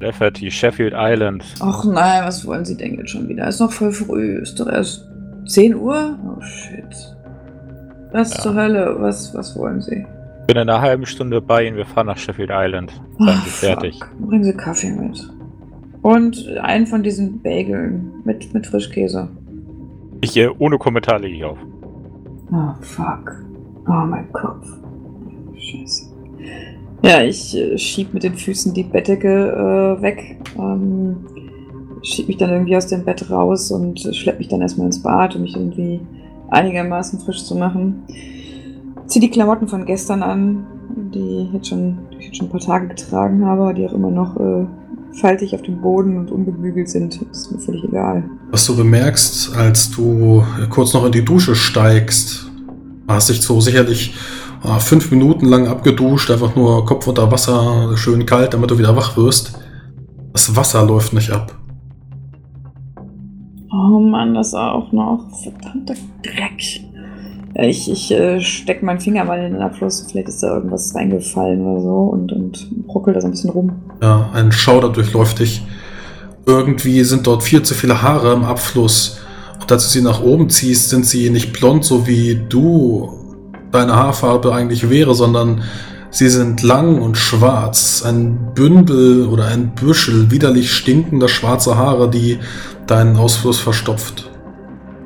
[0.00, 1.44] Lafferty, Sheffield Island.
[1.60, 3.48] Ach nein, was wollen Sie denn jetzt schon wieder?
[3.48, 4.38] Ist noch voll früh.
[4.38, 5.06] Ist doch erst
[5.46, 6.18] 10 Uhr?
[6.26, 6.84] Oh shit.
[8.12, 8.40] Was Ja.
[8.42, 8.96] zur Hölle?
[8.98, 10.06] Was, was wollen Sie?
[10.46, 11.76] Bin in einer halben Stunde bei Ihnen.
[11.76, 12.92] Wir fahren nach Sheffield Island.
[13.20, 13.98] Ach, Sie fertig.
[14.20, 15.28] Bringen Sie Kaffee mit.
[16.02, 19.28] Und einen von diesen Bageln mit, mit Frischkäse.
[20.20, 21.58] Ich, äh, ohne Kommentar lege ich auf.
[22.52, 23.42] Oh, fuck.
[23.88, 24.66] Oh, mein Kopf.
[25.56, 26.06] Scheiße.
[27.02, 30.38] Ja, ich äh, schieb mit den Füßen die Bettdecke äh, weg.
[30.58, 31.16] Ähm,
[32.02, 35.02] schieb mich dann irgendwie aus dem Bett raus und äh, schlepp mich dann erstmal ins
[35.02, 36.00] Bad, um mich irgendwie
[36.50, 38.02] einigermaßen frisch zu machen.
[39.06, 40.66] Zieh die Klamotten von gestern an,
[41.14, 43.92] die ich jetzt schon, die ich jetzt schon ein paar Tage getragen habe, die auch
[43.92, 44.66] immer noch äh,
[45.12, 47.22] faltig auf dem Boden und ungebügelt sind.
[47.30, 48.24] Ist mir völlig egal.
[48.50, 52.45] Was du bemerkst, als du kurz noch in die Dusche steigst,
[53.08, 54.14] hast dich so sicherlich
[54.64, 58.96] äh, fünf Minuten lang abgeduscht, einfach nur Kopf unter Wasser, schön kalt, damit du wieder
[58.96, 59.58] wach wirst.
[60.32, 61.54] Das Wasser läuft nicht ab.
[63.72, 65.24] Oh Mann, das auch noch.
[65.42, 66.82] Verdammter Dreck.
[67.58, 70.06] Ich, ich äh, steck meinen Finger mal in den Abfluss.
[70.10, 73.72] Vielleicht ist da irgendwas reingefallen oder so und, und bruckel da so ein bisschen rum.
[74.02, 75.62] Ja, ein Schauder durchläuft dich.
[76.44, 79.18] Irgendwie sind dort viel zu viele Haare im Abfluss.
[79.66, 83.10] Und als du sie nach oben ziehst, sind sie nicht blond, so wie du
[83.72, 85.62] deine Haarfarbe eigentlich wäre, sondern
[86.10, 88.04] sie sind lang und schwarz.
[88.06, 92.38] Ein Bündel oder ein Büschel widerlich stinkender schwarzer Haare, die
[92.86, 94.30] deinen Ausfluss verstopft.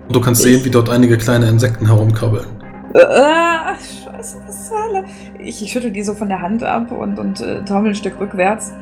[0.09, 2.44] Und du kannst Ich- sehen, wie dort einige kleine Insekten herumkrabbeln.
[2.92, 5.05] Äh, scheiße, was zur Hölle?
[5.42, 8.20] Ich, ich schüttel die so von der Hand ab und, und äh, taumel ein Stück
[8.20, 8.73] rückwärts.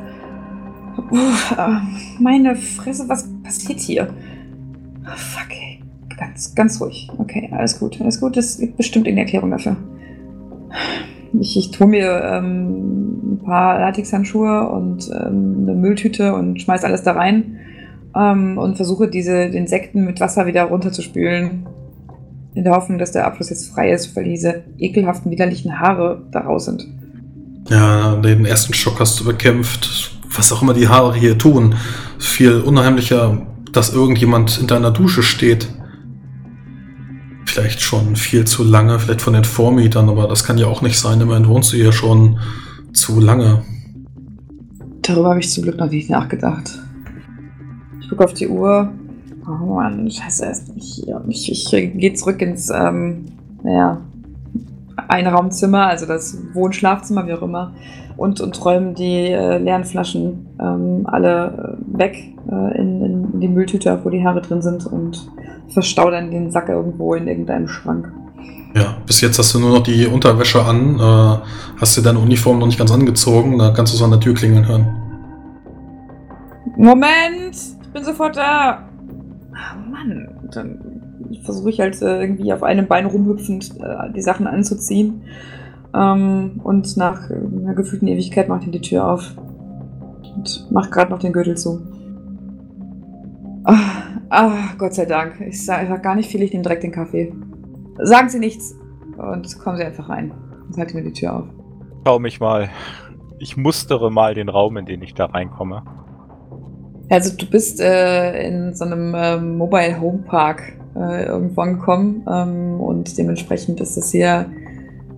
[1.57, 1.69] Äh,
[2.19, 4.09] meine Fresse, was passiert hier?
[5.09, 5.81] Ah, Fuck, ey.
[6.19, 7.09] Ganz, ganz ruhig.
[7.19, 8.37] Okay, alles gut, alles gut.
[8.37, 9.77] Es gibt bestimmt eine Erklärung dafür.
[11.41, 17.03] Ich, ich tue mir ähm, ein paar Latexhandschuhe und ähm, eine Mülltüte und schmeiß alles
[17.03, 17.59] da rein
[18.17, 21.67] ähm, und versuche diese Insekten mit Wasser wieder runterzuspülen.
[22.55, 26.41] In der Hoffnung, dass der Abfluss jetzt frei ist, weil diese ekelhaften, widerlichen Haare da
[26.41, 26.87] raus sind.
[27.69, 30.13] Ja, den ersten Schock hast du bekämpft.
[30.35, 31.75] Was auch immer die Haare hier tun.
[32.19, 33.47] Viel unheimlicher
[33.79, 35.69] dass irgendjemand in deiner Dusche steht.
[37.47, 40.99] Vielleicht schon viel zu lange, vielleicht von den Vormietern, aber das kann ja auch nicht
[40.99, 41.21] sein.
[41.21, 42.41] Immerhin wohnst du hier schon
[42.93, 43.63] zu lange.
[45.03, 46.77] Darüber habe ich zum Glück noch nicht nachgedacht.
[48.01, 48.93] Ich gucke auf die Uhr.
[49.47, 50.73] Oh Mann, scheiße.
[50.75, 53.27] Ich, ich, ich gehe zurück ins, ähm,
[53.63, 54.01] naja,
[55.09, 57.73] Einraumzimmer, also das Wohnschlafzimmer, wie auch immer,
[58.17, 63.49] und, und räumen die äh, leeren Flaschen ähm, alle äh, weg äh, in, in, die
[63.49, 65.31] Mülltüte, wo die Haare drin sind und
[65.69, 68.13] verstau dann den Sack irgendwo in irgendeinem Schrank.
[68.75, 71.39] Ja, bis jetzt hast du nur noch die Unterwäsche an, äh,
[71.81, 74.35] hast dir deine Uniform noch nicht ganz angezogen, da kannst du es an der Tür
[74.35, 74.87] klingeln hören.
[76.77, 78.89] Moment, ich bin sofort da.
[79.53, 80.98] Oh Mann, dann
[81.43, 85.23] versuche ich halt äh, irgendwie auf einem Bein rumhüpfend äh, die Sachen anzuziehen.
[85.95, 89.35] Ähm, und nach einer gefühlten Ewigkeit macht er die Tür auf.
[90.37, 91.81] Und macht gerade noch den Gürtel zu.
[93.65, 95.41] Ah, ah, Gott sei Dank.
[95.41, 97.33] Ich sage sag gar nicht viel, ich nehme direkt den Kaffee.
[97.99, 98.75] Sagen Sie nichts.
[99.17, 100.33] Und kommen Sie einfach rein.
[100.67, 101.45] Und halte mir die Tür auf.
[102.07, 102.69] Schau mich mal.
[103.41, 105.83] Ich mustere mal den Raum, in den ich da reinkomme.
[107.11, 112.81] Also du bist äh, in so einem äh, Mobile Home Park äh, irgendwo angekommen ähm,
[112.81, 114.47] und dementsprechend ist das hier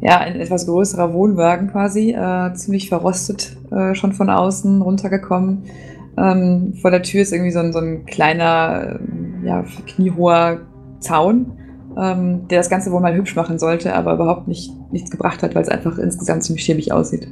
[0.01, 5.65] ja ein etwas größerer Wohnwagen quasi, äh, ziemlich verrostet äh, schon von außen runtergekommen.
[6.17, 10.61] Ähm, vor der Tür ist irgendwie so ein, so ein kleiner, äh, ja, kniehoher
[11.01, 11.53] Zaun,
[11.99, 15.55] ähm, der das Ganze wohl mal hübsch machen sollte, aber überhaupt nicht, nichts gebracht hat,
[15.55, 17.29] weil es einfach insgesamt ziemlich schäbig aussieht.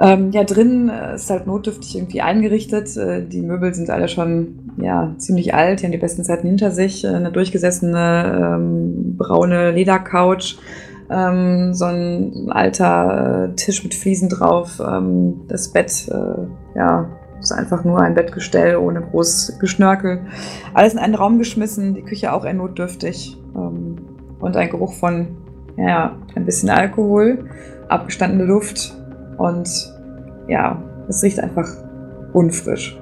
[0.00, 2.96] Ähm, ja, drin äh, ist halt notdürftig irgendwie eingerichtet.
[2.96, 6.72] Äh, die Möbel sind alle schon ja, ziemlich alt, die haben die besten Zeiten hinter
[6.72, 7.04] sich.
[7.04, 10.58] Äh, eine durchgesessene ähm, braune Ledercouch,
[11.10, 14.80] ähm, so ein alter Tisch mit Fliesen drauf.
[14.84, 16.10] Ähm, das Bett,
[16.74, 20.20] ja, ist einfach nur ein Bettgestell ohne groß Geschnörkel.
[20.72, 23.38] Alles in einen Raum geschmissen, die Küche auch eher notdürftig.
[23.54, 23.96] Ähm,
[24.40, 25.28] und ein Geruch von,
[25.76, 27.46] ja, ein bisschen Alkohol,
[27.88, 28.96] abgestandene Luft
[29.38, 29.68] und
[30.48, 31.68] ja, es riecht einfach
[32.32, 32.98] unfrisch.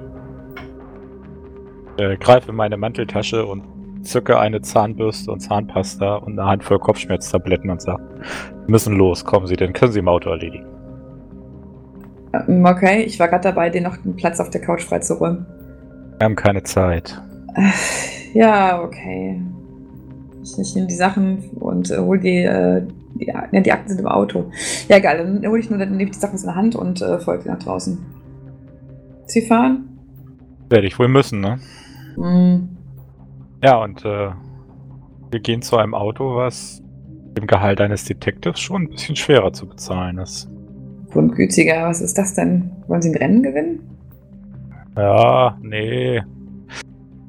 [1.97, 3.63] Ich äh, greife in meine Manteltasche und
[4.01, 8.03] zücke eine Zahnbürste und Zahnpasta und eine Handvoll Kopfschmerztabletten und sage,
[8.65, 10.65] wir müssen los, kommen Sie, denn können Sie im Auto erledigen.
[12.33, 15.45] Ähm, okay, ich war gerade dabei, dir noch einen Platz auf der Couch freizuräumen.
[16.17, 17.21] Wir haben keine Zeit.
[18.33, 19.39] Ja, okay.
[20.43, 24.07] Ich, nehme die Sachen und äh, hol die, äh, die, ja, die Akten sind im
[24.07, 24.51] Auto.
[24.87, 27.01] Ja, egal, dann hole ich nur dann nehme ich die Sachen aus der Hand und
[27.01, 27.97] äh, folge nach draußen.
[29.25, 29.89] Sie fahren?
[30.69, 31.59] Werde ich wohl müssen, ne?
[32.17, 32.69] Mm.
[33.63, 34.31] Ja, und äh,
[35.31, 36.81] wir gehen zu einem Auto, was
[37.37, 40.49] dem Gehalt eines Detectives schon ein bisschen schwerer zu bezahlen ist.
[41.11, 42.71] Grundgütiger, was ist das denn?
[42.87, 43.79] Wollen Sie ein Rennen gewinnen?
[44.95, 46.21] Ja, nee.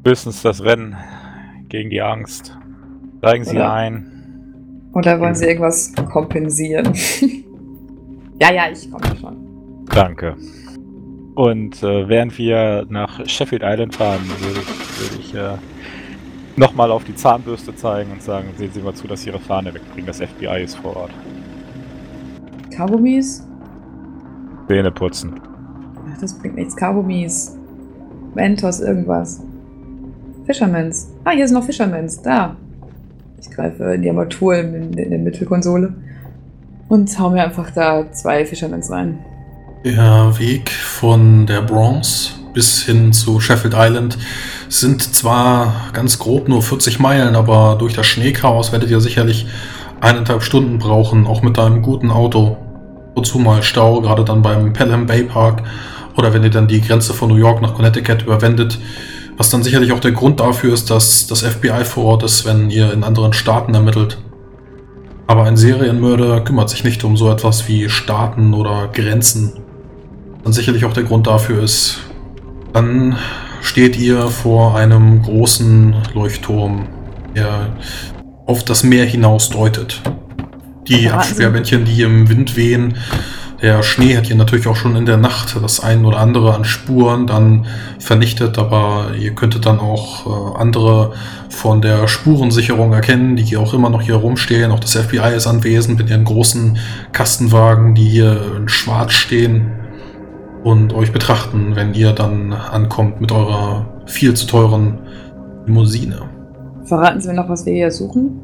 [0.06, 0.96] Höchstens das Rennen
[1.68, 2.58] gegen die Angst.
[3.18, 4.13] Steigen Sie Oder- ein.
[4.94, 6.92] Oder wollen Sie irgendwas kompensieren?
[8.40, 9.84] ja, ja, ich komme schon.
[9.92, 10.36] Danke.
[11.34, 15.58] Und äh, während wir nach Sheffield Island fahren, würde ich, würde ich äh,
[16.56, 19.74] nochmal auf die Zahnbürste zeigen und sagen, sehen Sie mal zu, dass Sie Ihre Fahne
[19.74, 20.06] wegbringen.
[20.06, 21.10] Das FBI ist vor Ort.
[22.74, 23.46] Kaugummis?
[24.68, 25.40] Zähne putzen.
[26.08, 26.76] Ach, das bringt nichts.
[26.76, 27.58] Kaugummis.
[28.34, 29.42] Mentos, irgendwas.
[30.46, 31.12] Fishermans.
[31.24, 32.22] Ah, hier sind noch Fishermans.
[32.22, 32.56] Da.
[33.46, 35.92] Ich greife in die Armatur in, in der Mittelkonsole
[36.88, 39.18] und hau mir einfach da zwei Fishermans rein.
[39.84, 44.16] Der Weg von der Bronx bis hin zu Sheffield Island
[44.68, 49.46] sind zwar ganz grob nur 40 Meilen, aber durch das Schneechaos werdet ihr sicherlich
[50.00, 52.56] eineinhalb Stunden brauchen, auch mit einem guten Auto.
[53.14, 55.62] Wozu mal Stau, gerade dann beim Pelham Bay Park
[56.16, 58.78] oder wenn ihr dann die Grenze von New York nach Connecticut überwendet,
[59.36, 62.70] was dann sicherlich auch der Grund dafür ist, dass das FBI vor Ort ist, wenn
[62.70, 64.18] ihr in anderen Staaten ermittelt.
[65.26, 69.64] Aber ein Serienmörder kümmert sich nicht um so etwas wie Staaten oder Grenzen
[70.44, 72.00] dann sicherlich auch der Grund dafür ist.
[72.72, 73.16] Dann
[73.62, 76.86] steht ihr vor einem großen Leuchtturm,
[77.34, 77.74] der
[78.46, 80.02] auf das Meer hinaus deutet.
[80.86, 82.98] Die Absperrbändchen, die im Wind wehen,
[83.64, 86.66] der Schnee hat hier natürlich auch schon in der Nacht das ein oder andere an
[86.66, 87.64] Spuren dann
[87.98, 91.12] vernichtet, aber ihr könntet dann auch äh, andere
[91.48, 94.70] von der Spurensicherung erkennen, die hier auch immer noch hier rumstehen.
[94.70, 96.76] Auch das FBI ist anwesend mit ihren großen
[97.12, 99.72] Kastenwagen, die hier in schwarz stehen
[100.62, 104.98] und euch betrachten, wenn ihr dann ankommt mit eurer viel zu teuren
[105.64, 106.20] Limousine.
[106.84, 108.38] Verraten Sie mir noch, was wir hier suchen?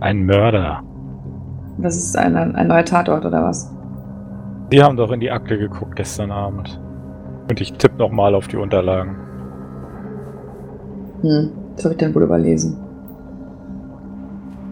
[0.00, 0.82] Ein Mörder.
[1.78, 3.70] Das ist ein, ein neuer Tatort oder was?
[4.70, 6.80] Sie haben doch in die Akte geguckt gestern Abend.
[7.48, 9.16] Und ich tippe nochmal auf die Unterlagen.
[11.22, 12.78] Hm, das habe ich dann wohl überlesen.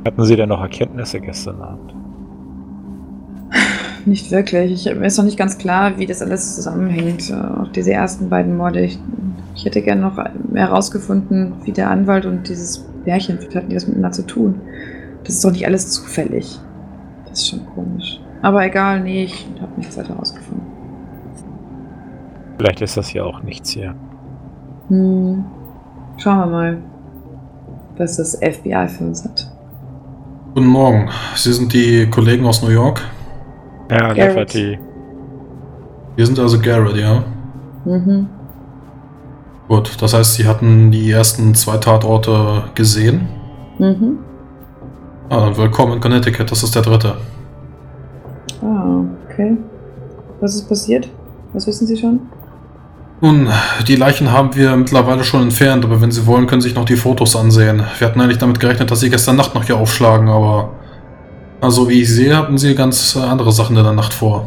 [0.06, 1.94] Hatten Sie denn noch Erkenntnisse gestern Abend?
[4.06, 4.86] Nicht wirklich.
[4.86, 7.30] Ich, mir ist noch nicht ganz klar, wie das alles zusammenhängt.
[7.30, 8.80] Äh, Auch diese ersten beiden Morde.
[8.80, 8.98] Ich,
[9.56, 10.16] ich hätte gerne noch
[10.54, 14.60] herausgefunden, wie der Anwalt und dieses Pärchen, wie hatten die das miteinander zu tun?
[15.24, 16.58] Das ist doch nicht alles zufällig.
[17.28, 18.20] Das ist schon komisch.
[18.42, 20.66] Aber egal, nee, ich habe nichts weiter herausgefunden.
[22.56, 23.94] Vielleicht ist das ja auch nichts hier.
[24.88, 25.44] Hm.
[26.16, 26.78] Schauen wir mal,
[27.96, 29.50] was das FBI für uns hat.
[30.54, 31.08] Guten Morgen.
[31.36, 33.02] Sie sind die Kollegen aus New York?
[33.90, 34.18] Ja, Garrett.
[34.18, 34.78] Lafferty.
[36.16, 37.22] Wir sind also Garrett, ja?
[37.84, 38.28] Mhm.
[39.68, 43.28] Gut, das heißt, Sie hatten die ersten zwei Tatorte gesehen?
[43.78, 44.18] Mhm.
[45.28, 47.16] Ah, dann willkommen in Connecticut, das ist der dritte.
[48.62, 49.56] Ah, okay.
[50.40, 51.08] Was ist passiert?
[51.52, 52.20] Was wissen Sie schon?
[53.20, 53.48] Nun,
[53.88, 56.84] die Leichen haben wir mittlerweile schon entfernt, aber wenn Sie wollen, können Sie sich noch
[56.84, 57.82] die Fotos ansehen.
[57.98, 60.70] Wir hatten eigentlich damit gerechnet, dass Sie gestern Nacht noch hier aufschlagen, aber...
[61.60, 64.44] Also wie ich sehe, hatten Sie ganz andere Sachen in der Nacht vor.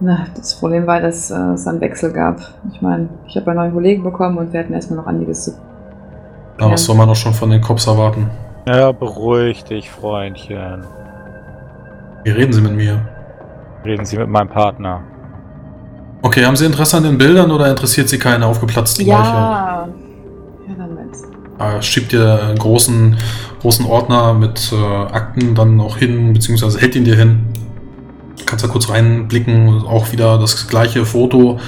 [0.00, 2.40] Na, das Problem war, dass äh, es einen Wechsel gab.
[2.72, 5.52] Ich meine, ich habe einen neuen Kollegen bekommen und wir hatten erstmal noch einiges zu.
[6.58, 8.30] Aber was soll man auch schon von den Cops erwarten?
[8.66, 10.84] Ja, beruhig dich, Freundchen.
[12.24, 13.06] Wie reden Sie mit mir?
[13.84, 15.02] Reden Sie mit meinem Partner.
[16.22, 19.30] Okay, haben Sie Interesse an den Bildern oder interessiert Sie keine aufgeplatzte Leiche?
[19.30, 19.88] Ja.
[20.68, 21.16] Ja, damit.
[21.58, 23.16] Er schiebt dir einen großen,
[23.60, 27.46] großen Ordner mit äh, Akten dann auch hin, beziehungsweise hält ihn dir hin.
[28.46, 31.58] Kannst da kurz reinblicken, auch wieder das gleiche Foto.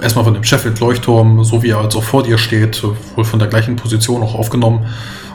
[0.00, 2.82] Erstmal von dem Sheffield-Leuchtturm, so wie er also vor dir steht,
[3.16, 4.86] wohl von der gleichen Position auch aufgenommen.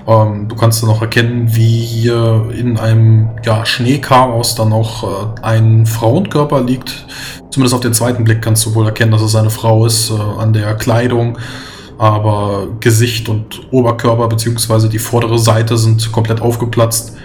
[0.08, 5.42] Ähm, du kannst dann auch erkennen, wie hier in einem ja, Schneechaos dann auch äh,
[5.42, 7.06] ein Frauenkörper liegt.
[7.50, 10.14] Zumindest auf den zweiten Blick kannst du wohl erkennen, dass es eine Frau ist, äh,
[10.14, 11.38] an der Kleidung
[11.98, 17.16] aber Gesicht und Oberkörper beziehungsweise die vordere Seite sind komplett aufgeplatzt.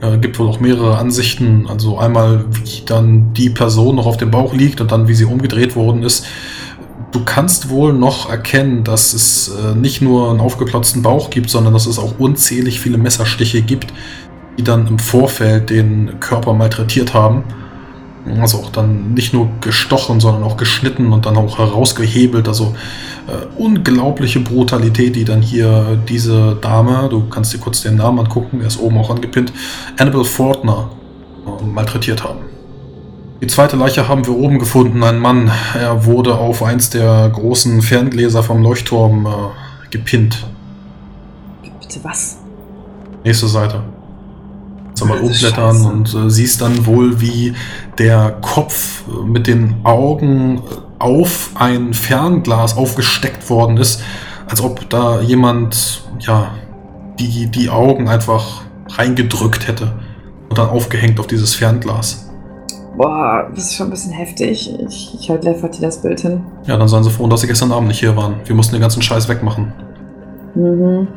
[0.00, 1.66] Äh, gibt wohl auch mehrere Ansichten.
[1.68, 5.24] Also einmal, wie dann die Person noch auf dem Bauch liegt und dann, wie sie
[5.24, 6.26] umgedreht worden ist.
[7.12, 11.74] Du kannst wohl noch erkennen, dass es äh, nicht nur einen aufgeplatzten Bauch gibt, sondern
[11.74, 13.92] dass es auch unzählig viele Messerstiche gibt,
[14.58, 17.44] die dann im Vorfeld den Körper malträtiert haben.
[18.40, 22.48] Also auch dann nicht nur gestochen, sondern auch geschnitten und dann auch herausgehebelt.
[22.48, 22.74] Also
[23.26, 28.60] äh, unglaubliche Brutalität, die dann hier diese Dame, du kannst dir kurz den Namen angucken,
[28.60, 29.52] der ist oben auch angepinnt,
[29.98, 30.88] Annabelle Fortner
[31.46, 32.40] äh, malträtiert haben.
[33.42, 35.50] Die zweite Leiche haben wir oben gefunden, ein Mann.
[35.74, 39.30] Er wurde auf eins der großen Ferngläser vom Leuchtturm äh,
[39.90, 40.46] gepinnt.
[41.80, 42.38] Bitte was?
[43.24, 43.82] Nächste Seite.
[44.96, 47.52] Du mal umblättern und äh, siehst dann wohl, wie
[47.98, 50.60] der Kopf äh, mit den Augen äh,
[51.00, 54.04] auf ein Fernglas aufgesteckt worden ist,
[54.48, 56.52] als ob da jemand, ja,
[57.18, 59.94] die, die Augen einfach reingedrückt hätte
[60.48, 62.31] und dann aufgehängt auf dieses Fernglas.
[62.96, 64.70] Boah, das ist schon ein bisschen heftig.
[64.86, 66.42] Ich, ich halte Lefferty das Bild hin.
[66.66, 68.36] Ja, dann seien sie froh, dass sie gestern Abend nicht hier waren.
[68.44, 69.72] Wir mussten den ganzen Scheiß wegmachen.
[70.54, 71.08] Mhm.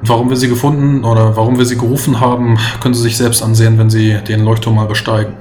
[0.00, 3.42] Und warum wir sie gefunden oder warum wir sie gerufen haben, können Sie sich selbst
[3.42, 5.34] ansehen, wenn Sie den Leuchtturm mal besteigen.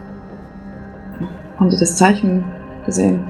[1.57, 2.43] Haben Sie das Zeichen
[2.85, 3.23] gesehen?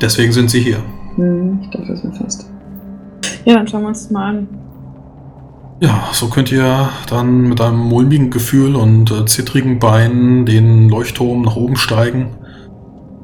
[0.00, 0.78] Deswegen sind Sie hier.
[1.14, 2.50] Hm, ich dachte, das mir fast.
[3.44, 4.48] Ja, dann schauen wir uns das mal an.
[5.78, 11.42] Ja, so könnt ihr dann mit einem mulmigen Gefühl und äh, zittrigen Beinen den Leuchtturm
[11.42, 12.30] nach oben steigen.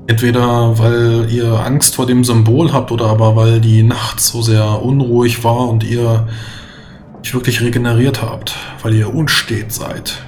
[0.07, 4.83] Entweder weil ihr Angst vor dem Symbol habt oder aber weil die Nacht so sehr
[4.83, 6.27] unruhig war und ihr
[7.23, 10.23] euch wirklich regeneriert habt, weil ihr unstet seid.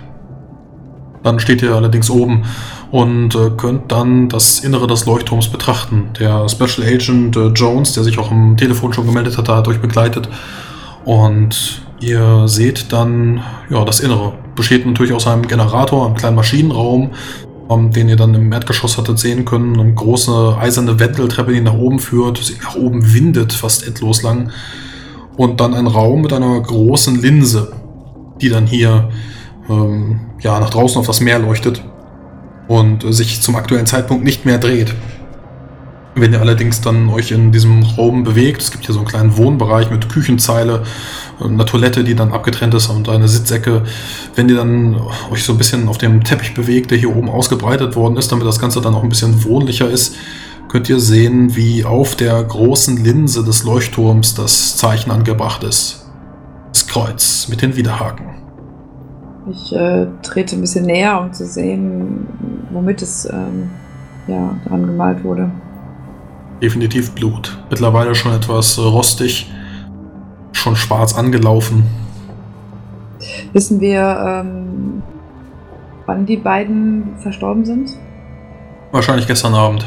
[1.23, 2.45] Dann steht ihr allerdings oben
[2.91, 6.11] und äh, könnt dann das Innere des Leuchtturms betrachten.
[6.19, 9.81] Der Special Agent äh, Jones, der sich auch am Telefon schon gemeldet hatte, hat euch
[9.81, 10.31] begleitet.
[11.05, 14.35] Und ihr seht dann ja, das Innere.
[14.55, 17.11] Besteht natürlich aus einem Generator, einem kleinen Maschinenraum,
[17.71, 19.79] ähm, den ihr dann im Erdgeschoss hattet sehen können.
[19.79, 24.50] Eine große eiserne Wendeltreppe, die nach oben führt, sie nach oben windet, fast endlos lang.
[25.37, 27.73] Und dann ein Raum mit einer großen Linse,
[28.40, 29.09] die dann hier
[29.69, 31.83] ähm, ja, nach draußen auf das Meer leuchtet
[32.69, 34.94] und sich zum aktuellen Zeitpunkt nicht mehr dreht.
[36.17, 39.37] Wenn ihr allerdings dann euch in diesem Raum bewegt, es gibt hier so einen kleinen
[39.37, 40.85] Wohnbereich mit Küchenzeile,
[41.40, 43.83] einer Toilette, die dann abgetrennt ist und eine Sitzecke.
[44.37, 44.96] Wenn ihr dann
[45.33, 48.46] euch so ein bisschen auf dem Teppich bewegt, der hier oben ausgebreitet worden ist, damit
[48.46, 50.15] das Ganze dann auch ein bisschen wohnlicher ist,
[50.69, 56.06] könnt ihr sehen, wie auf der großen Linse des Leuchtturms das Zeichen angebracht ist.
[56.73, 58.27] Das Kreuz mit den Widerhaken.
[59.50, 62.27] Ich äh, trete ein bisschen näher, um zu sehen,
[62.71, 63.71] womit es ähm,
[64.27, 65.50] ja, dran gemalt wurde.
[66.65, 67.58] Definitiv Blut.
[67.69, 69.50] Mittlerweile schon etwas äh, rostig.
[70.52, 71.85] schon schwarz angelaufen.
[73.52, 75.02] Wissen wir, ähm,
[76.06, 77.90] wann die beiden verstorben sind?
[78.92, 79.85] Wahrscheinlich gestern Abend.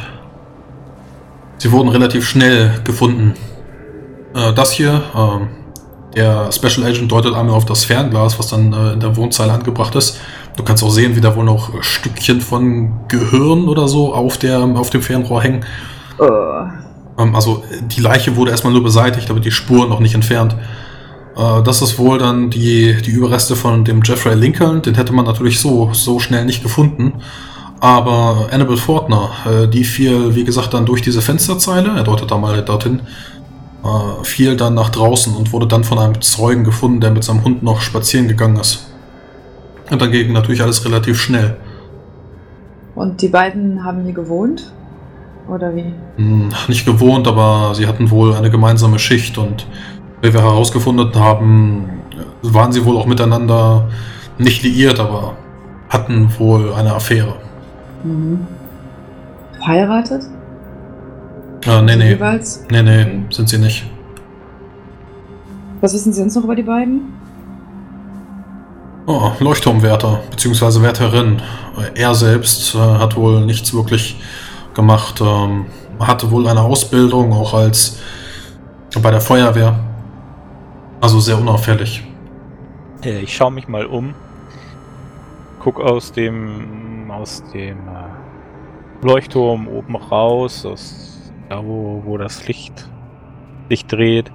[1.57, 3.33] Sie wurden relativ schnell gefunden.
[4.35, 5.47] Äh, das hier, ähm,
[6.15, 9.95] der Special Agent deutet einmal auf das Fernglas, was dann äh, in der Wohnzeile angebracht
[9.95, 10.19] ist.
[10.55, 14.59] Du kannst auch sehen, wie da wohl noch Stückchen von Gehirn oder so auf, der,
[14.59, 15.65] auf dem Fernrohr hängen.
[16.19, 20.55] Äh, also die Leiche wurde erstmal nur beseitigt, aber die Spuren noch nicht entfernt.
[21.35, 24.81] Äh, das ist wohl dann die, die Überreste von dem Jeffrey Lincoln.
[24.81, 27.13] Den hätte man natürlich so, so schnell nicht gefunden.
[27.79, 32.37] Aber Annabelle Fortner, äh, die fiel, wie gesagt, dann durch diese Fensterzeile, er deutet da
[32.37, 33.01] mal dorthin,
[33.83, 37.43] äh, fiel dann nach draußen und wurde dann von einem Zeugen gefunden, der mit seinem
[37.43, 38.91] Hund noch spazieren gegangen ist.
[39.91, 41.57] Und dann ging natürlich alles relativ schnell.
[42.95, 44.73] und die beiden haben hier gewohnt?
[45.47, 45.93] Oder wie?
[46.17, 49.65] Hm, Nicht gewohnt, aber sie hatten wohl eine gemeinsame Schicht und
[50.21, 51.89] wie wir herausgefunden haben,
[52.41, 53.87] waren sie wohl auch miteinander
[54.37, 55.33] nicht liiert, aber
[55.89, 57.35] hatten wohl eine Affäre.
[58.03, 58.45] Mhm.
[59.57, 60.23] Verheiratet?
[61.65, 62.09] Äh, nee, nee.
[62.09, 62.65] Jeweils?
[62.69, 63.19] Nee, nee, Okay.
[63.29, 63.85] sind sie nicht.
[65.81, 67.13] Was wissen Sie sonst noch über die beiden?
[69.05, 71.41] Oh, Leuchtturmwärter, beziehungsweise Wärterin.
[71.95, 74.19] Er selbst äh, hat wohl nichts wirklich
[74.77, 75.19] gemacht.
[75.19, 75.65] Ähm,
[75.99, 77.99] hatte wohl eine Ausbildung, auch als
[79.01, 79.77] bei der Feuerwehr.
[81.01, 82.03] Also sehr unauffällig.
[83.03, 84.13] Ich schaue mich mal um.
[85.59, 92.89] Guck aus dem aus dem äh, Leuchtturm oben raus, aus da wo, wo das Licht
[93.69, 94.31] sich dreht.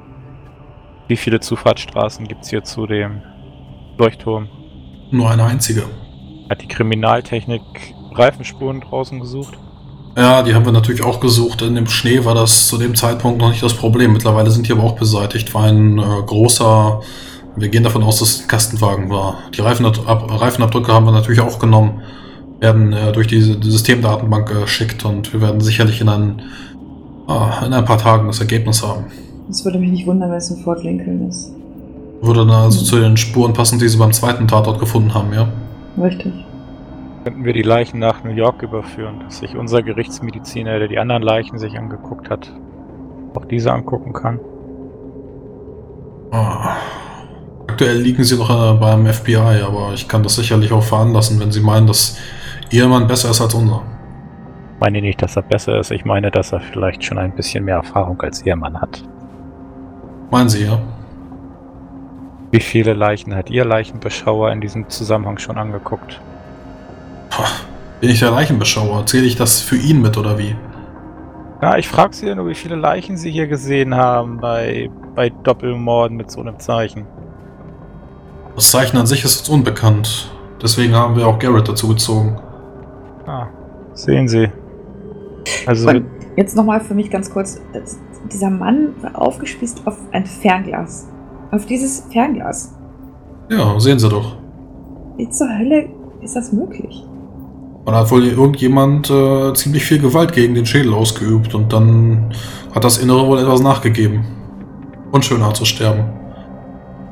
[1.09, 3.22] Wie viele Zufahrtsstraßen gibt es hier zu dem
[3.99, 4.49] Leuchtturm?
[5.11, 5.84] Nur eine einzige.
[6.49, 7.62] Hat die Kriminaltechnik
[8.12, 9.59] Reifenspuren draußen gesucht?
[10.17, 11.63] Ja, die haben wir natürlich auch gesucht.
[11.63, 14.13] In dem Schnee war das zu dem Zeitpunkt noch nicht das Problem.
[14.13, 15.55] Mittlerweile sind die aber auch beseitigt.
[15.55, 17.01] War ein äh, großer,
[17.57, 19.39] wir gehen davon aus, dass es ein Kastenwagen war.
[19.57, 22.03] Die Reifenab Reifenabdrücke haben wir natürlich auch genommen.
[22.61, 26.43] Werden äh, durch diese die Systemdatenbank geschickt und wir werden sicherlich in, ein,
[27.27, 29.07] ah, in ein paar Tagen das Ergebnis haben.
[29.49, 31.53] Es würde mich nicht wundern, wenn es ein Fort Lincoln ist.
[32.21, 35.49] Würde dann also zu den Spuren passen, die sie beim zweiten Tatort gefunden haben, ja?
[36.01, 36.33] Richtig.
[37.25, 41.23] Könnten wir die Leichen nach New York überführen, dass sich unser Gerichtsmediziner, der die anderen
[41.23, 42.53] Leichen sich angeguckt hat,
[43.35, 44.41] auch diese angucken kann?
[46.33, 46.77] Ah.
[47.68, 51.53] Aktuell liegen sie noch äh, beim FBI, aber ich kann das sicherlich auch veranlassen, wenn
[51.53, 52.18] sie meinen, dass
[52.70, 53.83] ihr Mann besser ist als unser.
[54.75, 57.64] Ich meine nicht, dass er besser ist, ich meine, dass er vielleicht schon ein bisschen
[57.64, 59.05] mehr Erfahrung als ihr Mann hat.
[60.31, 60.81] Meinen Sie, ja?
[62.51, 66.20] Wie viele Leichen hat Ihr Leichenbeschauer in diesem Zusammenhang schon angeguckt?
[67.33, 67.47] Pah,
[68.01, 69.07] Bin ich der Leichenbeschauer?
[69.07, 70.55] Zähle ich das für ihn mit oder wie?
[71.62, 75.30] Ja, ich frage Sie ja nur, wie viele Leichen Sie hier gesehen haben bei, bei
[75.30, 77.07] Doppelmorden mit so einem Zeichen.
[78.55, 80.30] Das Zeichen an sich ist uns unbekannt.
[80.61, 82.39] Deswegen haben wir auch Garrett dazu gezogen.
[83.26, 83.47] Ah,
[83.95, 84.51] sehen Sie.
[85.66, 86.05] Also, Und
[86.37, 87.61] jetzt nochmal für mich ganz kurz.
[88.30, 91.09] Dieser Mann war aufgespießt auf ein Fernglas.
[91.51, 92.76] Auf dieses Fernglas.
[93.49, 94.37] Ja, sehen Sie doch.
[95.16, 95.89] Wie zur Hölle
[96.20, 97.05] ist das möglich?
[97.85, 102.33] Und hat wohl irgendjemand äh, ziemlich viel Gewalt gegen den Schädel ausgeübt und dann
[102.74, 104.24] hat das Innere wohl etwas nachgegeben.
[105.11, 106.05] Unschöner zu sterben.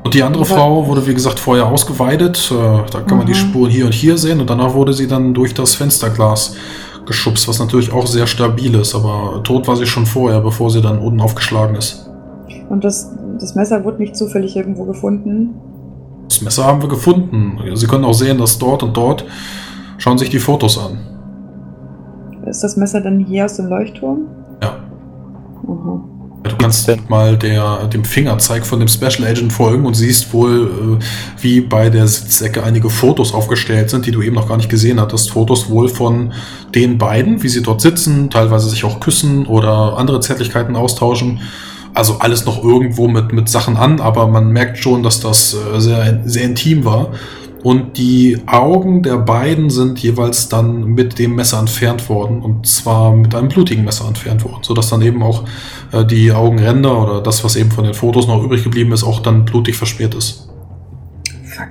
[0.05, 2.53] Und die andere Aber- Frau wurde, wie gesagt, vorher ausgeweidet.
[2.53, 3.37] Äh, da kann man die Mhm.
[3.37, 6.55] Spuren hier und hier sehen und danach wurde sie dann durch das Fensterglas
[7.05, 10.81] geschubst, was natürlich auch sehr stabil ist, aber tot war sie schon vorher, bevor sie
[10.81, 12.09] dann unten aufgeschlagen ist.
[12.69, 13.11] Und das,
[13.41, 15.55] das Messer wurde nicht zufällig irgendwo gefunden.
[16.29, 17.59] Das Messer haben wir gefunden.
[17.75, 19.25] Sie können auch sehen, dass dort und dort
[20.01, 20.99] schauen sich die Fotos an.
[22.47, 24.27] Ist das Messer dann hier aus dem Leuchtturm?
[24.61, 24.77] Ja.
[25.63, 26.03] Mhm.
[26.43, 27.01] Du kannst denn?
[27.09, 31.91] mal der, dem Fingerzeig von dem Special Agent folgen und siehst wohl, äh, wie bei
[31.91, 35.31] der Sitzecke einige Fotos aufgestellt sind, die du eben noch gar nicht gesehen hattest.
[35.31, 36.33] Fotos wohl von
[36.75, 41.41] den beiden, wie sie dort sitzen, teilweise sich auch küssen oder andere Zärtlichkeiten austauschen.
[41.93, 45.79] Also alles noch irgendwo mit, mit Sachen an, aber man merkt schon, dass das äh,
[45.79, 47.09] sehr, sehr intim war.
[47.63, 52.41] Und die Augen der beiden sind jeweils dann mit dem Messer entfernt worden.
[52.41, 54.61] Und zwar mit einem blutigen Messer entfernt worden.
[54.63, 55.45] Sodass dann eben auch
[55.93, 59.21] äh, die Augenränder oder das, was eben von den Fotos noch übrig geblieben ist, auch
[59.21, 60.49] dann blutig versperrt ist.
[61.45, 61.69] Fuck.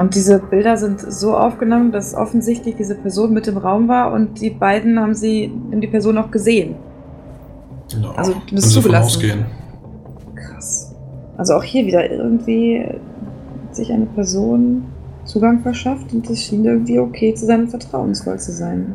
[0.00, 4.40] Und diese Bilder sind so aufgenommen, dass offensichtlich diese Person mit im Raum war und
[4.40, 6.76] die beiden haben sie, haben die Person auch gesehen.
[8.00, 9.04] Ja, Also, davon zugelassen.
[9.04, 9.46] ausgehen.
[10.36, 10.94] Krass.
[11.36, 12.84] Also auch hier wieder irgendwie
[13.80, 14.84] sich eine Person
[15.24, 18.94] Zugang verschafft und es schien irgendwie okay zu sein und vertrauensvoll zu sein.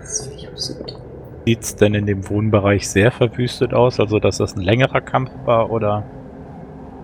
[0.00, 1.00] Das ist völlig absurd.
[1.46, 4.00] sieht's denn in dem Wohnbereich sehr verwüstet aus?
[4.00, 6.04] Also, dass das ein längerer Kampf war oder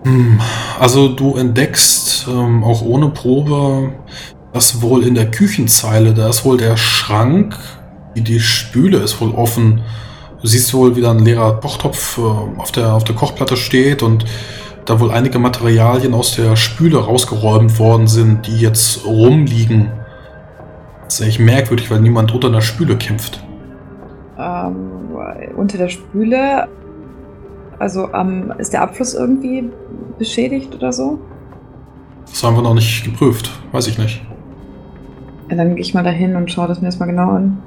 [0.03, 0.39] Hm,
[0.79, 3.93] Also du entdeckst ähm, auch ohne Probe,
[4.53, 7.57] dass wohl in der Küchenzeile, da ist wohl der Schrank,
[8.15, 9.81] die, die Spüle ist wohl offen.
[10.41, 14.03] Du siehst wohl, wie da ein leerer Kochtopf äh, auf, der, auf der Kochplatte steht
[14.03, 14.25] und
[14.87, 19.91] da wohl einige Materialien aus der Spüle rausgeräumt worden sind, die jetzt rumliegen.
[21.03, 23.45] Das ist echt merkwürdig, weil niemand unter einer Spüle kämpft.
[24.39, 24.89] Ähm,
[25.57, 26.67] unter der Spüle,
[27.79, 29.69] also ähm, ist der Abfluss irgendwie
[30.17, 31.19] beschädigt oder so?
[32.25, 34.21] Das haben wir noch nicht geprüft, weiß ich nicht.
[35.49, 37.57] Ja, dann gehe ich mal dahin und schaue das mir erstmal genau an.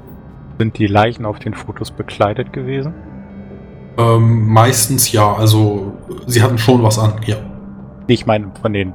[0.57, 2.93] Sind die Leichen auf den Fotos bekleidet gewesen?
[3.97, 5.93] Ähm, meistens ja, also
[6.27, 7.35] sie hatten schon was an, ja.
[8.07, 8.93] Ich meine von den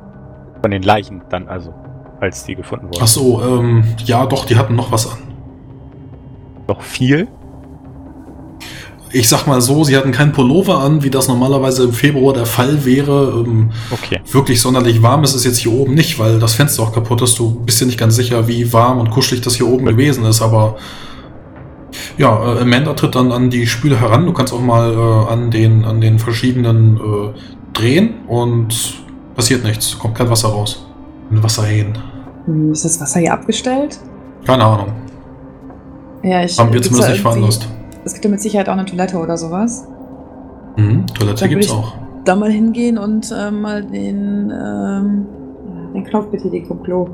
[0.63, 1.73] von den Leichen dann also,
[2.21, 3.01] als die gefunden wurden.
[3.03, 5.19] Ach so, ähm, ja doch, die hatten noch was an.
[6.67, 7.29] Noch viel?
[9.13, 12.45] Ich sag mal so, sie hatten keinen Pullover an, wie das normalerweise im Februar der
[12.47, 13.45] Fall wäre.
[13.47, 14.21] Ähm, Okay.
[14.33, 17.39] wirklich sonderlich warm ist es jetzt hier oben nicht, weil das Fenster auch kaputt ist.
[17.39, 20.43] Du bist dir nicht ganz sicher, wie warm und kuschelig das hier oben gewesen ist,
[20.43, 20.77] aber
[22.19, 24.27] ja, äh, Amanda tritt dann an die Spüle heran.
[24.27, 27.39] Du kannst auch mal äh, an, den, an den verschiedenen äh,
[27.73, 29.03] drehen und
[29.35, 29.99] passiert nichts.
[29.99, 30.87] Kommt kein Wasser raus.
[31.31, 31.99] Ein Wasserhähn.
[32.47, 33.99] Hm, Ist das Wasser hier abgestellt?
[34.47, 34.93] Keine Ahnung.
[36.23, 36.59] Ja, ich.
[36.59, 37.69] Haben wir zumindest nicht veranlasst.
[38.05, 39.87] Es gibt ja mit Sicherheit auch eine Toilette oder sowas.
[40.77, 41.95] Mhm, Toilette gibt's will ich- auch.
[42.25, 45.27] Da mal hingehen und äh, mal den, ähm,
[45.95, 47.09] den Knopf betätigen vom Klo.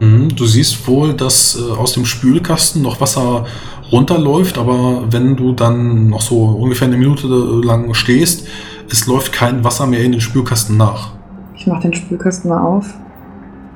[0.00, 3.44] Mhm, Du siehst wohl, dass äh, aus dem Spülkasten noch Wasser
[3.92, 8.46] runterläuft, aber wenn du dann noch so ungefähr eine Minute lang stehst,
[8.90, 11.10] es läuft kein Wasser mehr in den Spülkasten nach.
[11.56, 12.86] Ich mache den Spülkasten mal auf.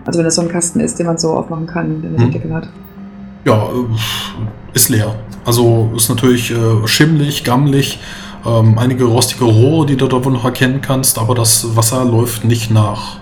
[0.04, 2.24] Also wenn das so ein Kasten ist, den man so aufmachen kann, den er so
[2.26, 2.32] Hm.
[2.32, 2.68] Deckel hat.
[3.44, 5.14] Ja, äh, ist leer.
[5.44, 7.98] Also ist natürlich äh, schimmlig, gammelig,
[8.46, 12.44] ähm, einige rostige Rohre, die du da wohl noch erkennen kannst, aber das Wasser läuft
[12.44, 13.18] nicht nach.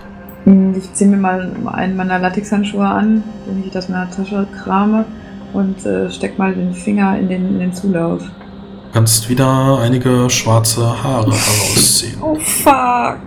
[0.47, 5.03] Hm, Ich ziehe mir mal einen meiner Latexhandschuhe an, den ich aus meiner Tasche krame
[5.51, 8.21] und äh, steck mal den Finger in den, in den Zulauf.
[8.21, 12.21] Du kannst wieder einige schwarze Haare herausziehen.
[12.21, 13.17] Oh fuck!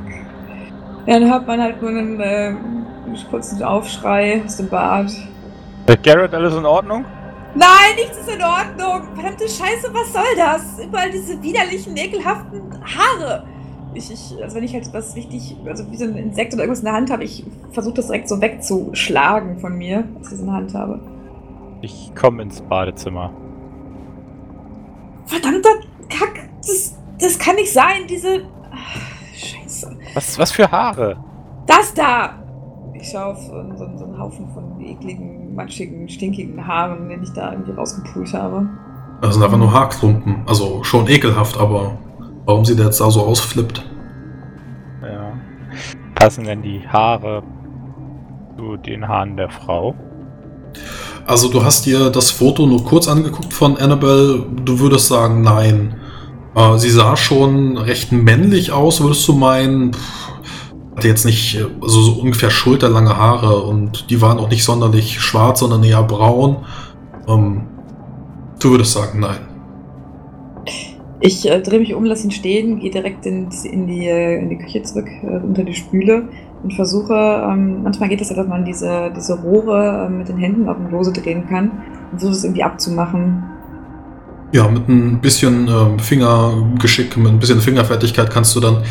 [1.07, 2.55] Ja, dann hört man halt nur einen äh,
[3.31, 5.11] kurzen Aufschrei aus dem Bad.
[5.89, 7.05] Äh, Garrett, alles in Ordnung?
[7.55, 9.15] Nein, nichts ist in Ordnung.
[9.15, 10.63] Verdammte Scheiße, was soll das?
[10.83, 13.45] Überall diese widerlichen, ekelhaften Haare.
[13.93, 16.81] Ich, ich, also wenn ich halt was richtig, also wie so ein Insekt oder irgendwas
[16.81, 20.45] in der Hand habe, ich versuche das direkt so wegzuschlagen von mir, was ich so
[20.45, 21.01] in der Hand habe.
[21.81, 23.33] Ich komme ins Badezimmer.
[25.27, 25.71] Verdammter
[26.09, 28.43] Kack, das, das kann nicht sein, diese...
[28.73, 29.97] Ach, Scheiße.
[30.15, 31.17] Was, was für Haare?
[31.67, 32.35] Das da!
[32.95, 37.33] Ich schaue auf so, so, so einen Haufen von ekligen, matschigen, stinkigen Haaren, den ich
[37.33, 38.69] da irgendwie rausgepult habe.
[39.23, 40.43] Das sind einfach nur Haarklumpen.
[40.47, 41.97] Also schon ekelhaft, aber
[42.51, 43.83] warum sie da jetzt da so ausflippt?
[45.03, 45.33] Ja.
[46.17, 47.43] Passen denn die Haare
[48.57, 49.95] zu den Haaren der Frau?
[51.27, 54.45] Also du hast dir das Foto nur kurz angeguckt von Annabelle.
[54.65, 55.95] Du würdest sagen, nein.
[56.57, 59.93] Äh, sie sah schon recht männlich aus, würdest du meinen.
[59.93, 60.31] Pff,
[60.97, 65.21] hatte jetzt nicht, äh, also so ungefähr schulterlange Haare und die waren auch nicht sonderlich
[65.21, 66.65] schwarz, sondern eher braun.
[67.29, 67.69] Ähm,
[68.59, 69.50] du würdest sagen, nein.
[71.23, 74.49] Ich äh, drehe mich um, lasse ihn stehen, gehe direkt in, in, die, äh, in
[74.49, 76.29] die Küche zurück, äh, unter die Spüle
[76.63, 80.39] und versuche, ähm, manchmal geht es ja, dass man diese, diese Rohre äh, mit den
[80.39, 81.71] Händen auf dem Lose drehen kann
[82.11, 83.45] und versuche es irgendwie abzumachen.
[84.53, 88.83] Ja, mit ein bisschen ähm, Fingergeschick, mit ein bisschen Fingerfertigkeit kannst du dann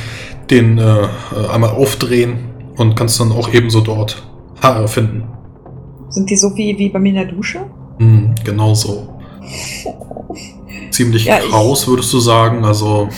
[0.49, 1.07] den äh, äh,
[1.51, 2.37] einmal aufdrehen
[2.77, 4.23] und kannst dann auch ebenso dort
[4.61, 5.23] Haare finden.
[6.09, 7.61] Sind die so wie, wie bei mir in der Dusche?
[7.97, 9.19] Hm, genau so.
[10.91, 12.65] Ziemlich Ja, kraus, würdest du sagen.
[12.65, 13.09] Also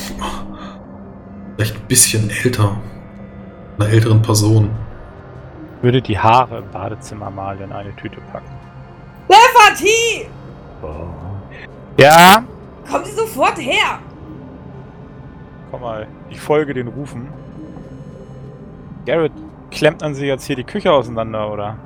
[1.56, 2.78] vielleicht ein bisschen älter.
[3.78, 4.70] Einer älteren Person.
[5.82, 8.52] Würde die Haare im Badezimmer mal in eine Tüte packen.
[9.28, 10.28] Leverty!
[11.98, 12.44] Ja?
[12.90, 14.00] Kommen Sie sofort her!
[15.72, 17.28] Komm mal, ich folge den Rufen.
[19.06, 19.32] Garrett,
[19.72, 21.78] klemmt man sie jetzt hier die Küche auseinander, oder?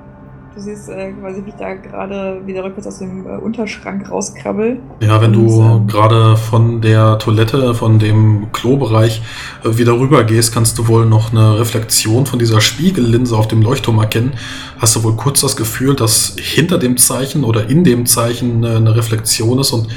[0.55, 4.79] Du siehst äh, quasi, wie ich da gerade wieder rückwärts aus dem äh, Unterschrank rauskrabbel.
[5.01, 9.21] Ja, wenn du ähm, gerade von der Toilette, von dem Klobereich
[9.65, 13.61] äh, wieder rüber gehst, kannst du wohl noch eine Reflexion von dieser Spiegellinse auf dem
[13.61, 14.31] Leuchtturm erkennen.
[14.79, 18.77] Hast du wohl kurz das Gefühl, dass hinter dem Zeichen oder in dem Zeichen äh,
[18.77, 19.89] eine Reflexion ist und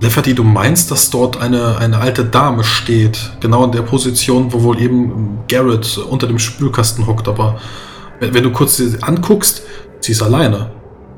[0.00, 4.62] Lefferty, du meinst, dass dort eine, eine alte Dame steht, genau in der Position, wo
[4.62, 7.60] wohl eben Garrett unter dem Spülkasten hockt, aber
[8.20, 9.66] wenn, wenn du kurz sie anguckst,
[10.00, 10.70] sie ist alleine.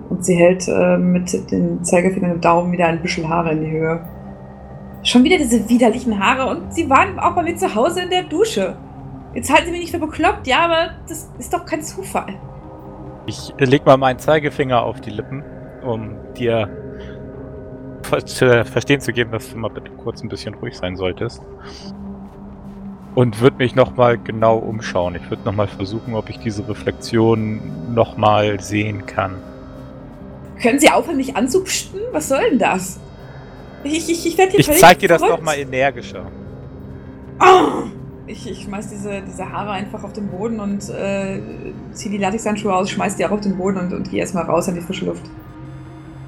[0.08, 3.70] Und sie hält äh, mit den Zeigefinger und Daumen wieder ein bisschen Haare in die
[3.70, 4.00] Höhe.
[5.02, 8.22] Schon wieder diese widerlichen Haare und sie waren auch bei mir zu Hause in der
[8.24, 8.76] Dusche.
[9.34, 12.34] Jetzt halten sie mich nicht für bekloppt, ja, aber das ist doch kein Zufall.
[13.26, 15.42] Ich leg mal meinen Zeigefinger auf die Lippen,
[15.84, 16.68] um dir
[18.02, 21.40] ver- zu verstehen zu geben, dass du mal bitte kurz ein bisschen ruhig sein solltest.
[23.14, 25.14] Und würde mich nochmal genau umschauen.
[25.16, 27.60] Ich würde nochmal versuchen, ob ich diese Reflexion
[27.94, 29.34] nochmal sehen kann.
[30.62, 32.00] Können Sie aufhören, mich anzupsten?
[32.12, 32.98] Was soll denn das?
[33.84, 36.26] Ich, ich, ich werde hier Ich völlig zeig dir das nochmal energischer.
[37.38, 37.84] Ah!
[38.26, 41.40] Ich, ich schmeiß diese, diese Haare einfach auf den Boden und äh,
[41.92, 44.68] zieh die Latexhandschuhe aus, schmeiß die auch auf den Boden und, und geh erstmal raus
[44.68, 45.22] in die frische Luft.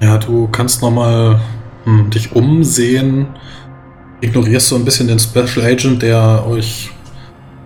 [0.01, 1.39] Ja, du kannst nochmal
[1.85, 3.27] hm, dich umsehen.
[4.25, 6.91] Ignorierst so ein bisschen den Special Agent, der euch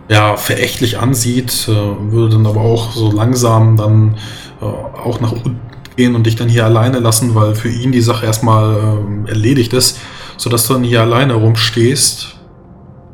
[0.10, 4.16] ja verächtlich ansieht, äh, würde dann aber auch so langsam dann
[4.62, 5.60] äh, auch nach unten
[5.96, 9.74] gehen und dich dann hier alleine lassen, weil für ihn die Sache erstmal ähm, erledigt
[9.74, 10.00] ist,
[10.38, 12.38] sodass du dann hier alleine rumstehst,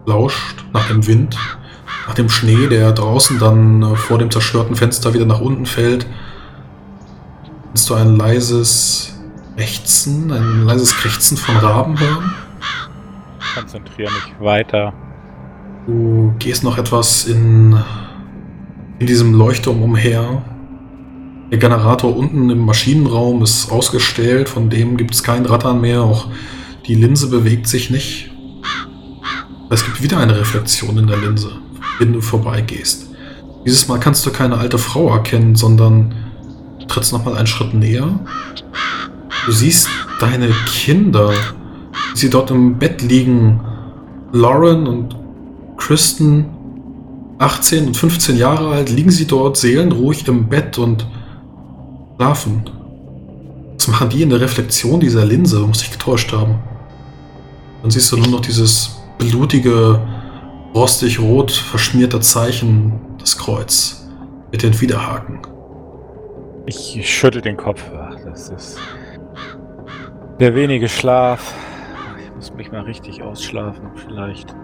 [0.05, 1.35] lauscht nach dem Wind,
[2.07, 6.05] nach dem Schnee, der draußen dann äh, vor dem zerstörten Fenster wieder nach unten fällt.
[7.67, 9.13] Kannst du ein leises
[9.57, 12.33] Ächzen, ein leises Krächzen von Raben hören?
[13.55, 14.93] Konzentriere mich weiter.
[15.87, 17.77] Du gehst noch etwas in,
[18.99, 20.43] in diesem Leuchtturm umher.
[21.51, 26.27] Der Generator unten im Maschinenraum ist ausgestellt, von dem gibt es kein Rattern mehr, auch
[26.87, 28.31] die Linse bewegt sich nicht.
[29.69, 31.51] Es gibt wieder eine Reflexion in der Linse,
[31.99, 33.09] wenn du vorbeigehst.
[33.65, 36.13] Dieses Mal kannst du keine alte Frau erkennen, sondern
[36.87, 38.19] trittst nochmal einen Schritt näher.
[39.45, 39.89] Du siehst
[40.19, 41.31] deine Kinder,
[42.18, 43.59] sie dort im Bett liegen.
[44.32, 45.16] Lauren und
[45.78, 46.45] Kristen,
[47.38, 51.07] 18 und 15 Jahre alt, liegen sie dort seelenruhig im Bett und
[52.16, 52.70] schlafen.
[53.78, 55.59] Was machen die in der Reflexion dieser Linse?
[55.59, 56.55] Muss ich getäuscht haben.
[57.82, 60.01] Dann siehst du nur noch dieses blutige,
[60.74, 64.07] rostig rot verschmierte Zeichen, das Kreuz,
[64.51, 65.39] mit den Widerhaken.
[66.66, 67.84] Ich schüttel den Kopf.
[68.26, 68.80] Das ist
[70.39, 71.53] der wenige Schlaf.
[72.45, 73.89] Muss mich mal richtig ausschlafen.
[73.95, 74.55] Vielleicht.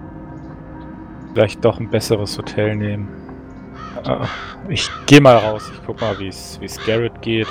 [1.34, 3.08] Vielleicht doch ein besseres Hotel nehmen.
[4.06, 5.72] Äh, Ich gehe mal raus.
[5.74, 7.48] Ich guck mal, wie es Garrett geht.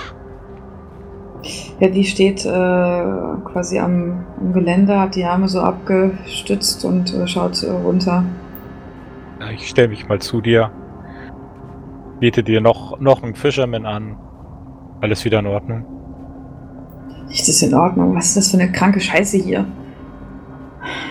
[1.80, 7.26] Ja, die steht äh, quasi am, am Geländer, hat die Arme so abgestützt und äh,
[7.26, 8.22] schaut äh, runter.
[9.52, 10.70] Ich stelle mich mal zu dir.
[12.20, 14.16] Biete dir noch, noch einen Fisherman an.
[15.00, 15.84] Alles wieder in Ordnung.
[17.26, 18.14] Nichts ist in Ordnung.
[18.14, 19.66] Was ist das für eine kranke Scheiße hier?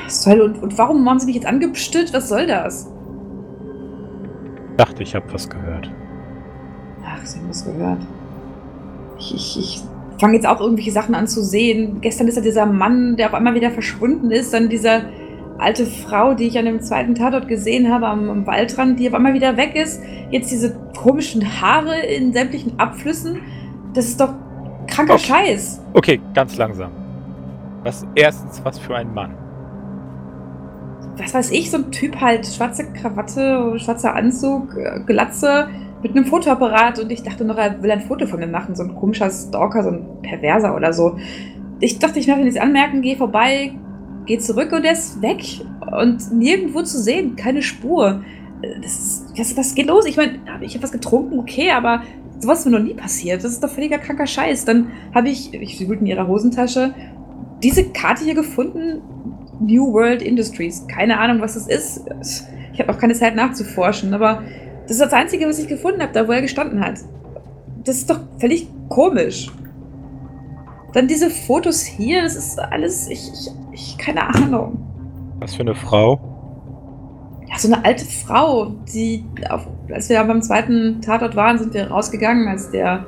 [0.05, 2.13] Was soll und, und warum haben sie mich jetzt angepstet?
[2.13, 2.91] Was soll das?
[4.77, 5.91] Dachte, ich habe was gehört.
[7.05, 7.99] Ach, sie haben was gehört.
[9.19, 9.83] Ich, ich, ich
[10.19, 12.01] fange jetzt auch irgendwelche Sachen an zu sehen.
[12.01, 14.53] Gestern ist ja dieser Mann, der auf einmal wieder verschwunden ist.
[14.53, 15.03] Dann diese
[15.57, 19.13] alte Frau, die ich an dem zweiten Tatort gesehen habe, am, am Waldrand, die auf
[19.13, 20.01] einmal wieder weg ist.
[20.31, 23.39] Jetzt diese komischen Haare in sämtlichen Abflüssen.
[23.93, 24.33] Das ist doch
[24.87, 25.23] kranker Okay.
[25.23, 25.81] Scheiß.
[25.93, 26.91] Okay, ganz langsam.
[27.83, 29.33] Was erstens, was für ein Mann.
[31.19, 35.67] Was weiß ich, so ein Typ halt, schwarze Krawatte, schwarzer Anzug, äh, Glatze
[36.01, 38.83] mit einem Fotoapparat und ich dachte noch, er will ein Foto von mir machen, so
[38.83, 41.17] ein komischer Stalker, so ein Perverser oder so.
[41.81, 43.73] Ich dachte, ich ihn jetzt anmerken, geh vorbei,
[44.25, 45.43] geh zurück und er ist weg
[46.01, 48.23] und nirgendwo zu sehen, keine Spur.
[48.81, 50.05] Das was, was geht los?
[50.05, 52.03] Ich meine, ich habe was getrunken, okay, aber
[52.39, 53.43] sowas ist mir noch nie passiert.
[53.43, 54.65] Das ist doch völliger kranker Scheiß.
[54.65, 56.93] Dann habe ich, ich wühlte in ihrer Hosentasche,
[57.63, 59.01] diese Karte hier gefunden,
[59.59, 60.85] New World Industries.
[60.87, 62.05] Keine Ahnung, was das ist.
[62.73, 64.41] Ich habe auch keine Zeit nachzuforschen, aber
[64.83, 66.99] das ist das Einzige, was ich gefunden habe, da wo er gestanden hat.
[67.83, 69.51] Das ist doch völlig komisch.
[70.93, 74.79] Dann diese Fotos hier, das ist alles, ich, ich, ich keine Ahnung.
[75.39, 76.19] Was für eine Frau?
[77.47, 81.89] Ja, so eine alte Frau, die, auf, als wir beim zweiten Tatort waren, sind wir
[81.89, 83.05] rausgegangen, als der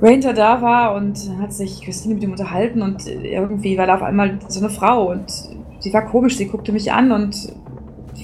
[0.00, 4.02] Ranger da war und hat sich Christine mit ihm unterhalten und irgendwie war da auf
[4.02, 5.26] einmal so eine Frau und
[5.80, 7.52] sie war komisch, sie guckte mich an und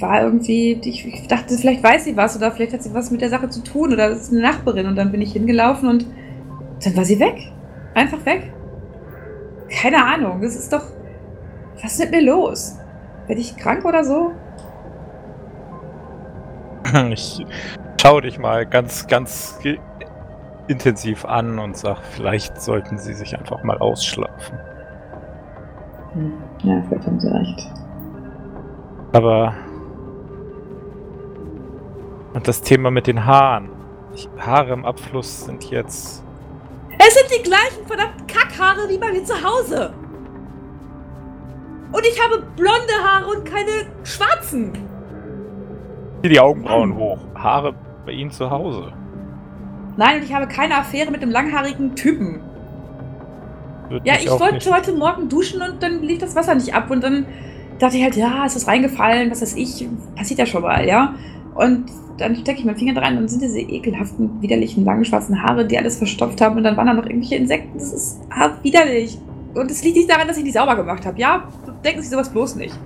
[0.00, 3.20] war irgendwie, ich, ich dachte, vielleicht weiß sie was oder vielleicht hat sie was mit
[3.20, 6.06] der Sache zu tun oder ist eine Nachbarin und dann bin ich hingelaufen und
[6.82, 7.52] dann war sie weg.
[7.94, 8.52] Einfach weg.
[9.70, 10.84] Keine Ahnung, das ist doch,
[11.82, 12.76] was ist mit mir los?
[13.28, 14.32] Bin ich krank oder so?
[17.10, 17.44] Ich
[18.00, 19.58] schaue dich mal ganz, ganz
[20.68, 24.58] intensiv an und sag, vielleicht sollten sie sich einfach mal ausschlafen.
[26.12, 27.70] Hm, Ja, vielleicht haben sie recht.
[29.12, 29.54] Aber.
[32.34, 33.68] Und das Thema mit den Haaren.
[34.14, 36.24] Ich, Haare im Abfluss sind jetzt.
[36.98, 39.92] Es sind die gleichen verdammten Kackhaare wie bei mir zu Hause.
[41.92, 44.72] Und ich habe blonde Haare und keine schwarzen.
[46.22, 47.18] Zieh die Augenbrauen hoch.
[47.36, 48.92] Haare bei Ihnen zu Hause.
[49.96, 52.40] Nein, und ich habe keine Affäre mit dem langhaarigen Typen.
[53.88, 56.90] Wird Ja, ich wollte nicht- heute Morgen duschen und dann lief das Wasser nicht ab.
[56.90, 57.26] Und dann
[57.78, 59.86] dachte ich halt, ja, ist das reingefallen, was weiß ich,
[60.16, 61.14] passiert ja schon mal, ja.
[61.54, 61.84] Und
[62.18, 65.76] dann stecke ich meinen Finger dran und sind diese ekelhaften, widerlichen, langen schwarzen Haare, die
[65.78, 66.56] alles verstopft haben.
[66.56, 67.76] Und dann waren da noch irgendwelche Insekten.
[67.78, 69.18] Das ist ah, widerlich.
[69.54, 71.18] Und es liegt nicht daran, dass ich die sauber gemacht habe.
[71.18, 71.44] Ja,
[71.84, 72.76] denken Sie sowas bloß nicht.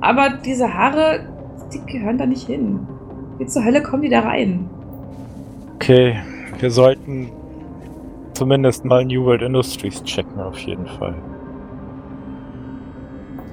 [0.00, 1.20] Aber diese Haare,
[1.72, 2.80] die gehören da nicht hin.
[3.38, 4.68] Wie zur Hölle kommen die da rein?
[5.74, 6.16] Okay,
[6.58, 7.30] wir sollten
[8.34, 11.14] zumindest mal New World Industries checken, auf jeden Fall.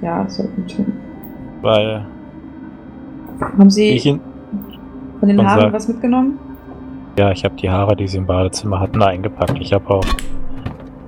[0.02, 0.94] Ja, sollten wir tun.
[1.62, 2.06] Weil
[3.40, 4.20] Haben Sie
[5.20, 6.40] von den Haaren was mitgenommen?
[7.18, 9.58] ja, ich habe die Haare, die sie im Badezimmer hatten, eingepackt.
[9.60, 10.06] Ich habe auch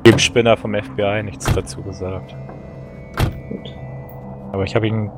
[0.06, 2.36] dem Spinner vom FBI nichts dazu gesagt.
[3.50, 3.76] Gut.
[4.54, 5.12] Aber ich habe Ihnen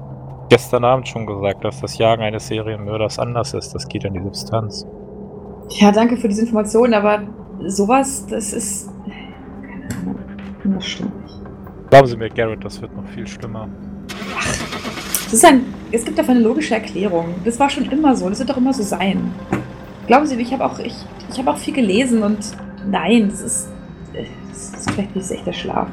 [0.49, 3.73] gestern Abend schon gesagt, dass das Jagen eines Serienmörders anders ist.
[3.75, 4.87] Das geht an die Substanz.
[5.69, 7.23] Ja, danke für diese Information, aber
[7.67, 8.89] sowas, das ist.
[9.61, 10.75] Keine Ahnung.
[10.75, 11.35] Das stimmt nicht.
[11.89, 13.67] Glauben Sie mir, Garrett, das wird noch viel schlimmer.
[14.07, 15.65] Das ist ein.
[15.91, 17.35] Es gibt dafür eine logische Erklärung.
[17.45, 18.29] Das war schon immer so.
[18.29, 19.31] Das wird doch immer so sein.
[20.07, 20.95] Glauben Sie mir, ich habe auch, ich,
[21.31, 22.39] ich habe auch viel gelesen und
[22.87, 23.69] nein, das ist.
[24.49, 25.87] Das ist vielleicht nicht echt der Schlaf.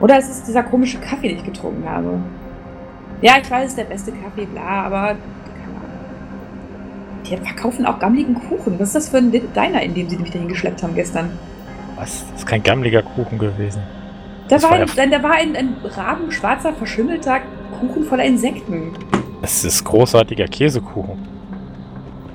[0.00, 2.18] Oder es ist dieser komische Kaffee, den ich getrunken habe.
[3.20, 5.16] Ja, ich weiß, es ist der beste Kaffee, bla, aber.
[7.30, 8.78] Die verkaufen auch gammeligen Kuchen.
[8.78, 11.30] Was ist das für ein Diner, in dem sie mich dahin geschleppt haben gestern?
[11.96, 12.24] Was?
[12.30, 13.82] Das ist kein gammeliger Kuchen gewesen.
[14.48, 17.40] Da Das war, ein, ja- da war ein, ein rabenschwarzer, verschimmelter
[17.80, 18.92] Kuchen voller Insekten.
[19.42, 21.18] Das ist großartiger Käsekuchen.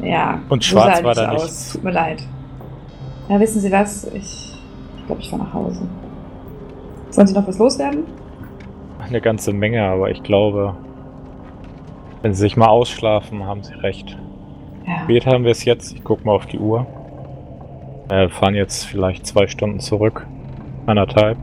[0.02, 0.40] Ja.
[0.50, 1.44] Und schwarz er war da aus.
[1.44, 1.74] nichts.
[1.74, 2.22] Tut mir leid.
[3.30, 4.06] Ja, wissen Sie was?
[4.14, 4.60] Ich,
[4.98, 5.82] ich glaube, ich fahre nach Hause.
[7.14, 8.04] Wollen Sie noch was loswerden?
[9.00, 10.76] Eine ganze Menge, aber ich glaube,
[12.22, 14.18] wenn Sie sich mal ausschlafen, haben Sie recht.
[14.86, 15.04] Ja.
[15.04, 15.94] Spät haben wir es jetzt.
[15.94, 16.86] Ich guck mal auf die Uhr.
[18.10, 20.26] Äh, Wir fahren jetzt vielleicht zwei Stunden zurück.
[20.86, 21.38] Anderthalb.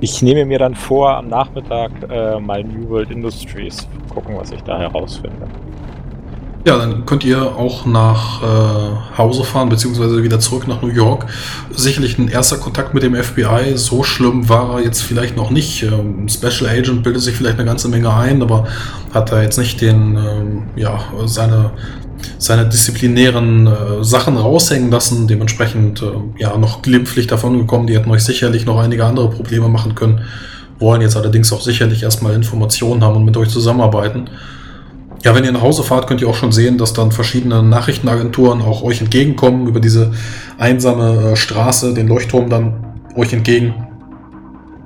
[0.00, 4.62] Ich nehme mir dann vor, am Nachmittag äh, mal New World Industries gucken, was ich
[4.62, 5.46] da herausfinde.
[6.66, 11.26] Ja, dann könnt ihr auch nach äh, Hause fahren, beziehungsweise wieder zurück nach New York.
[11.74, 13.76] Sicherlich ein erster Kontakt mit dem FBI.
[13.76, 15.84] So schlimm war er jetzt vielleicht noch nicht.
[15.84, 18.66] Ähm, Special Agent bildet sich vielleicht eine ganze Menge ein, aber
[19.14, 21.70] hat er jetzt nicht den, ähm, ja, seine,
[22.38, 25.28] seine disziplinären äh, Sachen raushängen lassen.
[25.28, 27.86] Dementsprechend, äh, ja, noch glimpflich davon gekommen.
[27.86, 30.22] Die hätten euch sicherlich noch einige andere Probleme machen können.
[30.80, 34.28] Wollen jetzt allerdings auch sicherlich erstmal Informationen haben und mit euch zusammenarbeiten.
[35.24, 38.62] Ja, wenn ihr nach Hause fahrt, könnt ihr auch schon sehen, dass dann verschiedene Nachrichtenagenturen
[38.62, 40.12] auch euch entgegenkommen über diese
[40.58, 43.74] einsame äh, Straße, den Leuchtturm dann euch entgegen.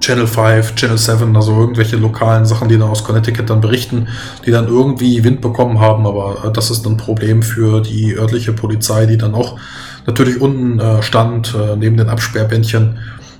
[0.00, 4.08] Channel 5, Channel 7, also irgendwelche lokalen Sachen, die dann aus Connecticut dann berichten,
[4.46, 8.52] die dann irgendwie Wind bekommen haben, aber äh, das ist ein Problem für die örtliche
[8.52, 9.58] Polizei, die dann auch
[10.06, 12.98] natürlich unten äh, stand, neben den Absperrbändchen.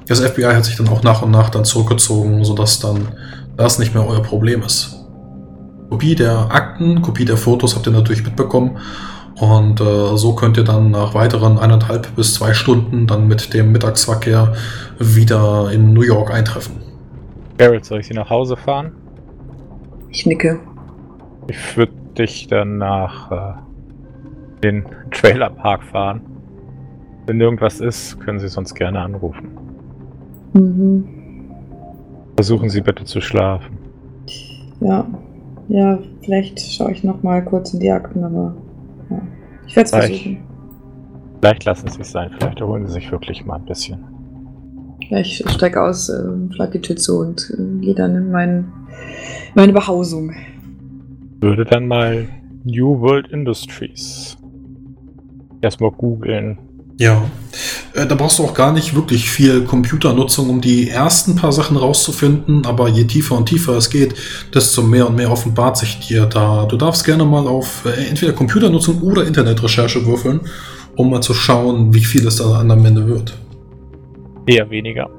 [0.09, 3.09] Das FBI hat sich dann auch nach und nach dann zurückgezogen, sodass dann
[3.57, 5.02] das nicht mehr euer Problem ist.
[5.93, 8.79] Kopie der Akten, Kopie der Fotos habt ihr natürlich mitbekommen.
[9.39, 13.73] Und äh, so könnt ihr dann nach weiteren eineinhalb bis zwei Stunden dann mit dem
[13.73, 14.55] Mittagsverkehr
[14.99, 16.77] wieder in New York eintreffen.
[17.59, 18.93] Garrett, soll ich Sie nach Hause fahren?
[20.09, 20.61] Ich nicke.
[21.49, 23.53] Ich würde dich dann nach äh,
[24.63, 26.23] den Trailerpark fahren.
[27.27, 29.51] Wenn irgendwas ist, können Sie sonst gerne anrufen.
[30.55, 31.05] Mhm.
[32.37, 33.77] Versuchen Sie bitte zu schlafen.
[34.81, 35.07] Ja.
[35.69, 38.55] Ja, vielleicht schaue ich noch mal kurz in die Akten, aber
[39.11, 39.21] ja.
[39.67, 40.39] Ich werde es versuchen.
[41.41, 44.05] Vielleicht lassen Sie es sein, vielleicht erholen Sie sich wirklich mal ein bisschen.
[45.09, 46.23] Ja, ich steige aus, äh,
[46.55, 48.73] schlag die Tür zu und äh, gehe dann in mein,
[49.55, 50.33] meine Behausung.
[51.41, 52.29] Würde dann mal
[52.65, 54.37] New World Industries
[55.61, 56.59] erstmal googeln.
[57.03, 57.21] Ja,
[57.95, 61.77] äh, da brauchst du auch gar nicht wirklich viel Computernutzung, um die ersten paar Sachen
[61.77, 64.15] rauszufinden, aber je tiefer und tiefer es geht,
[64.55, 66.65] desto mehr und mehr offenbart sich dir da.
[66.65, 70.43] Du darfst gerne mal auf äh, entweder Computernutzung oder Internetrecherche würfeln,
[70.95, 73.37] um mal zu schauen, wie viel es da am Ende wird.
[74.47, 75.11] Eher weniger.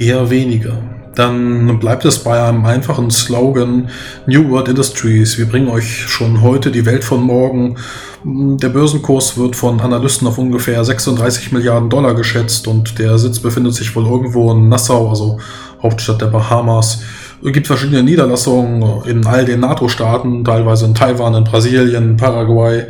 [0.00, 0.76] Eher weniger.
[1.14, 3.88] Dann bleibt es bei einem einfachen Slogan
[4.26, 5.36] New World Industries.
[5.36, 7.76] Wir bringen euch schon heute die Welt von morgen.
[8.24, 13.74] Der Börsenkurs wird von Analysten auf ungefähr 36 Milliarden Dollar geschätzt und der Sitz befindet
[13.74, 15.38] sich wohl irgendwo in Nassau, also
[15.82, 17.02] Hauptstadt der Bahamas.
[17.44, 22.84] Es gibt verschiedene Niederlassungen in all den NATO-Staaten, teilweise in Taiwan, in Brasilien, Paraguay.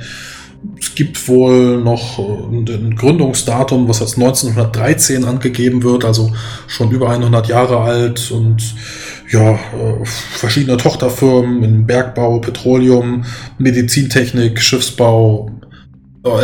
[0.78, 6.32] Es gibt wohl noch äh, ein Gründungsdatum, was als 1913 angegeben wird, also
[6.66, 8.30] schon über 100 Jahre alt.
[8.30, 8.74] Und
[9.30, 13.24] ja, äh, verschiedene Tochterfirmen im Bergbau, Petroleum,
[13.58, 15.50] Medizintechnik, Schiffsbau.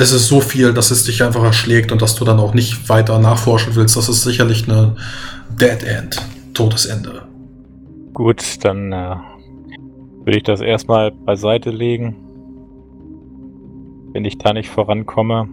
[0.01, 2.89] Es ist so viel, dass es dich einfach erschlägt und dass du dann auch nicht
[2.89, 3.97] weiter nachforschen willst.
[3.97, 4.97] Das ist sicherlich eine
[5.61, 6.21] Dead End,
[6.55, 7.23] Todesende.
[8.15, 9.15] Gut, dann äh,
[10.25, 12.28] würde ich das erstmal beiseite legen.
[14.13, 15.49] Wenn ich da nicht vorankomme.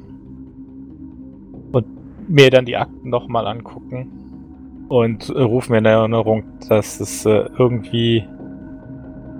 [1.72, 1.86] Und
[2.28, 4.86] mir dann die Akten nochmal angucken.
[4.88, 8.24] Und äh, rufe mir in Erinnerung, dass es äh, irgendwie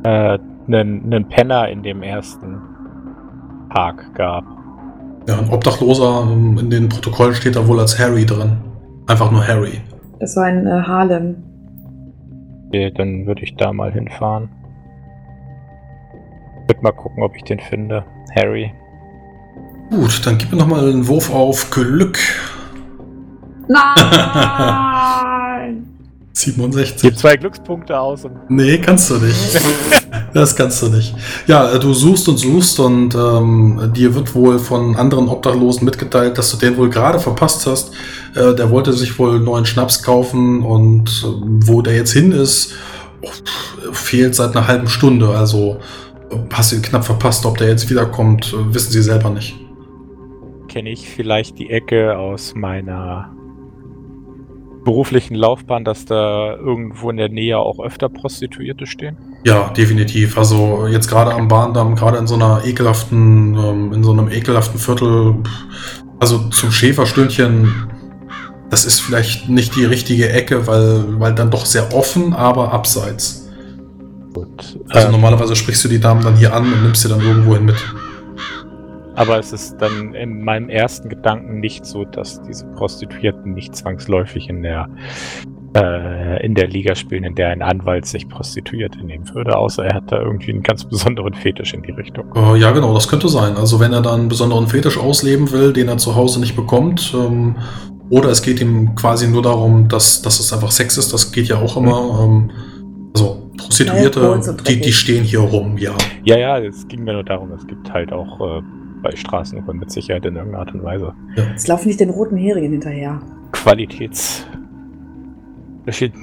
[0.04, 2.62] äh, einen, einen Penner in dem ersten
[3.70, 4.44] Park gab.
[5.28, 8.58] Ja, ein Obdachloser, ähm, in den Protokollen steht da wohl als Harry drin.
[9.08, 9.82] Einfach nur Harry.
[10.20, 11.44] Das war in äh, Harlem.
[12.68, 14.50] Okay, dann würde ich da mal hinfahren.
[16.68, 18.06] Würde mal gucken, ob ich den finde.
[18.36, 18.72] Harry.
[19.90, 22.20] Gut, dann gib mir nochmal einen Wurf auf Glück.
[23.68, 23.86] Nein!
[26.34, 27.02] 67.
[27.02, 29.38] Gib zwei Glückspunkte aus und Nee, kannst du nicht.
[30.34, 31.16] Das kannst du nicht.
[31.48, 36.38] Ja, äh, du suchst und suchst und ähm, dir wird wohl von anderen Obdachlosen mitgeteilt,
[36.38, 37.92] dass du den wohl gerade verpasst hast.
[38.36, 41.28] Äh, der wollte sich wohl neuen Schnaps kaufen und äh,
[41.66, 42.74] wo der jetzt hin ist,
[43.22, 43.30] oh,
[43.94, 45.30] fehlt seit einer halben Stunde.
[45.30, 45.78] Also
[46.30, 47.46] äh, hast du ihn knapp verpasst.
[47.46, 49.56] Ob der jetzt wiederkommt, äh, wissen sie selber nicht.
[50.76, 53.34] Kenne ich vielleicht die Ecke aus meiner
[54.84, 59.16] beruflichen Laufbahn, dass da irgendwo in der Nähe auch öfter Prostituierte stehen.
[59.46, 60.38] Ja, definitiv.
[60.38, 64.78] Also jetzt gerade am Bahndamm, gerade in so einer ekelhaften, ähm, in so einem ekelhaften
[64.78, 65.36] Viertel,
[66.20, 67.74] also zum Schäferstündchen,
[68.70, 73.50] das ist vielleicht nicht die richtige Ecke, weil, weil dann doch sehr offen, aber abseits.
[74.34, 74.78] Gut.
[74.90, 77.56] Also ähm, normalerweise sprichst du die Damen dann hier an und nimmst sie dann irgendwo
[77.56, 77.78] hin mit.
[79.16, 84.50] Aber es ist dann in meinem ersten Gedanken nicht so, dass diese Prostituierten nicht zwangsläufig
[84.50, 84.90] in der
[85.76, 89.96] äh, in der Liga spielen, in der ein Anwalt sich Prostituierte nehmen würde, außer er
[89.96, 92.26] hat da irgendwie einen ganz besonderen Fetisch in die Richtung.
[92.36, 93.58] Äh, ja, genau, das könnte sein.
[93.58, 97.14] Also wenn er dann einen besonderen Fetisch ausleben will, den er zu Hause nicht bekommt,
[97.14, 97.58] ähm,
[98.10, 101.48] oder es geht ihm quasi nur darum, dass, dass es einfach Sex ist, das geht
[101.48, 102.24] ja auch immer.
[102.24, 102.52] Ähm,
[103.14, 105.94] also Prostituierte, Ja, die, die stehen hier rum, ja.
[106.24, 108.62] Ja, ja, es ging mir nur darum, es gibt halt auch äh,
[109.02, 112.72] bei Straßenruhen mit Sicherheit in irgendeiner Art und Weise Jetzt laufen nicht den roten Heringen
[112.72, 113.22] hinterher.
[113.52, 114.46] Qualitäts.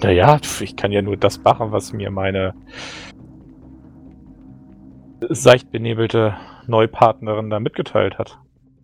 [0.03, 2.55] Naja, ich kann ja nur das machen, was mir meine
[5.29, 6.35] seicht benebelte
[6.67, 8.39] Neupartnerin da mitgeteilt hat.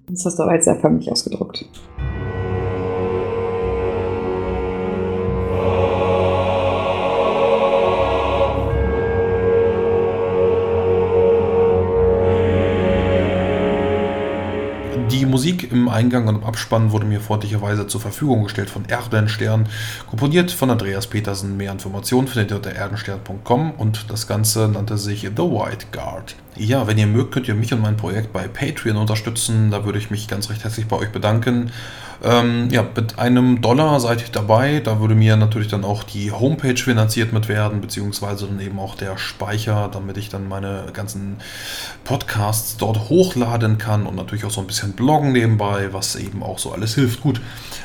[0.09, 1.69] Das hast du aber jetzt sehr förmlich ausgedrückt.
[15.71, 19.69] Im Eingang und im Abspann wurde mir freundlicherweise zur Verfügung gestellt von Erdenstern,
[20.09, 21.57] komponiert von Andreas Petersen.
[21.57, 26.37] Mehr Informationen findet ihr unter erdenstern.com und das Ganze nannte sich The White Guard.
[26.57, 29.71] Ja, wenn ihr mögt, könnt ihr mich und mein Projekt bei Patreon unterstützen.
[29.71, 31.71] Da würde ich mich ganz recht herzlich bei euch bedanken.
[32.23, 34.81] Ähm, ja, mit einem Dollar seid ihr dabei.
[34.81, 38.97] Da würde mir natürlich dann auch die Homepage finanziert mit werden, beziehungsweise dann eben auch
[38.97, 41.37] der Speicher, damit ich dann meine ganzen
[42.05, 46.59] Podcasts dort hochladen kann und natürlich auch so ein bisschen bloggen nebenbei, was eben auch
[46.59, 47.21] so alles hilft.
[47.21, 47.41] Gut,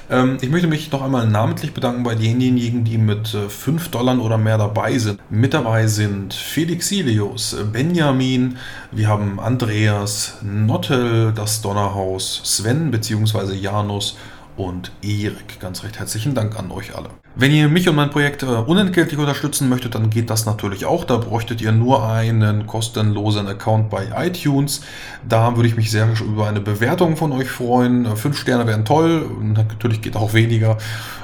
[0.09, 4.19] ähm, ich möchte mich noch einmal namentlich bedanken bei denjenigen, die mit äh, 5 Dollar
[4.19, 5.19] oder mehr dabei sind.
[5.29, 8.57] Mit dabei sind Felix Silius, Benjamin,
[8.91, 13.53] wir haben Andreas, Nottel, das Donnerhaus, Sven bzw.
[13.53, 14.17] Janus
[14.57, 15.59] und Erik.
[15.59, 17.09] Ganz recht herzlichen Dank an euch alle.
[17.35, 21.03] Wenn ihr mich und mein Projekt äh, unentgeltlich unterstützen möchtet, dann geht das natürlich auch.
[21.03, 24.81] Da bräuchtet ihr nur einen kostenlosen Account bei iTunes.
[25.27, 28.05] Da würde ich mich sehr über eine Bewertung von euch freuen.
[28.05, 29.25] Äh, Fünf Sterne wären toll.
[29.41, 30.77] Natürlich geht auch weniger.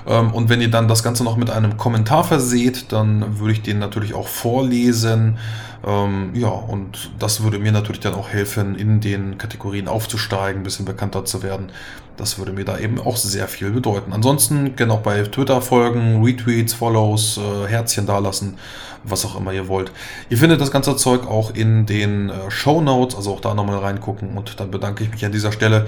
[0.08, 3.62] Ähm, Und wenn ihr dann das Ganze noch mit einem Kommentar verseht, dann würde ich
[3.62, 5.38] den natürlich auch vorlesen.
[5.86, 10.64] Ähm, ja, und das würde mir natürlich dann auch helfen, in den Kategorien aufzusteigen, ein
[10.64, 11.72] bisschen bekannter zu werden.
[12.20, 14.12] Das würde mir da eben auch sehr viel bedeuten.
[14.12, 18.58] Ansonsten gerne auch bei Twitter folgen, Retweets, Follows, äh, Herzchen dalassen,
[19.06, 19.94] was auch immer ihr wollt.
[20.30, 23.78] Ihr findet das ganze Zeug auch in den äh, Show Notes, also auch da nochmal
[23.78, 24.38] reingucken.
[24.38, 25.88] Und dann bedanke ich mich an dieser Stelle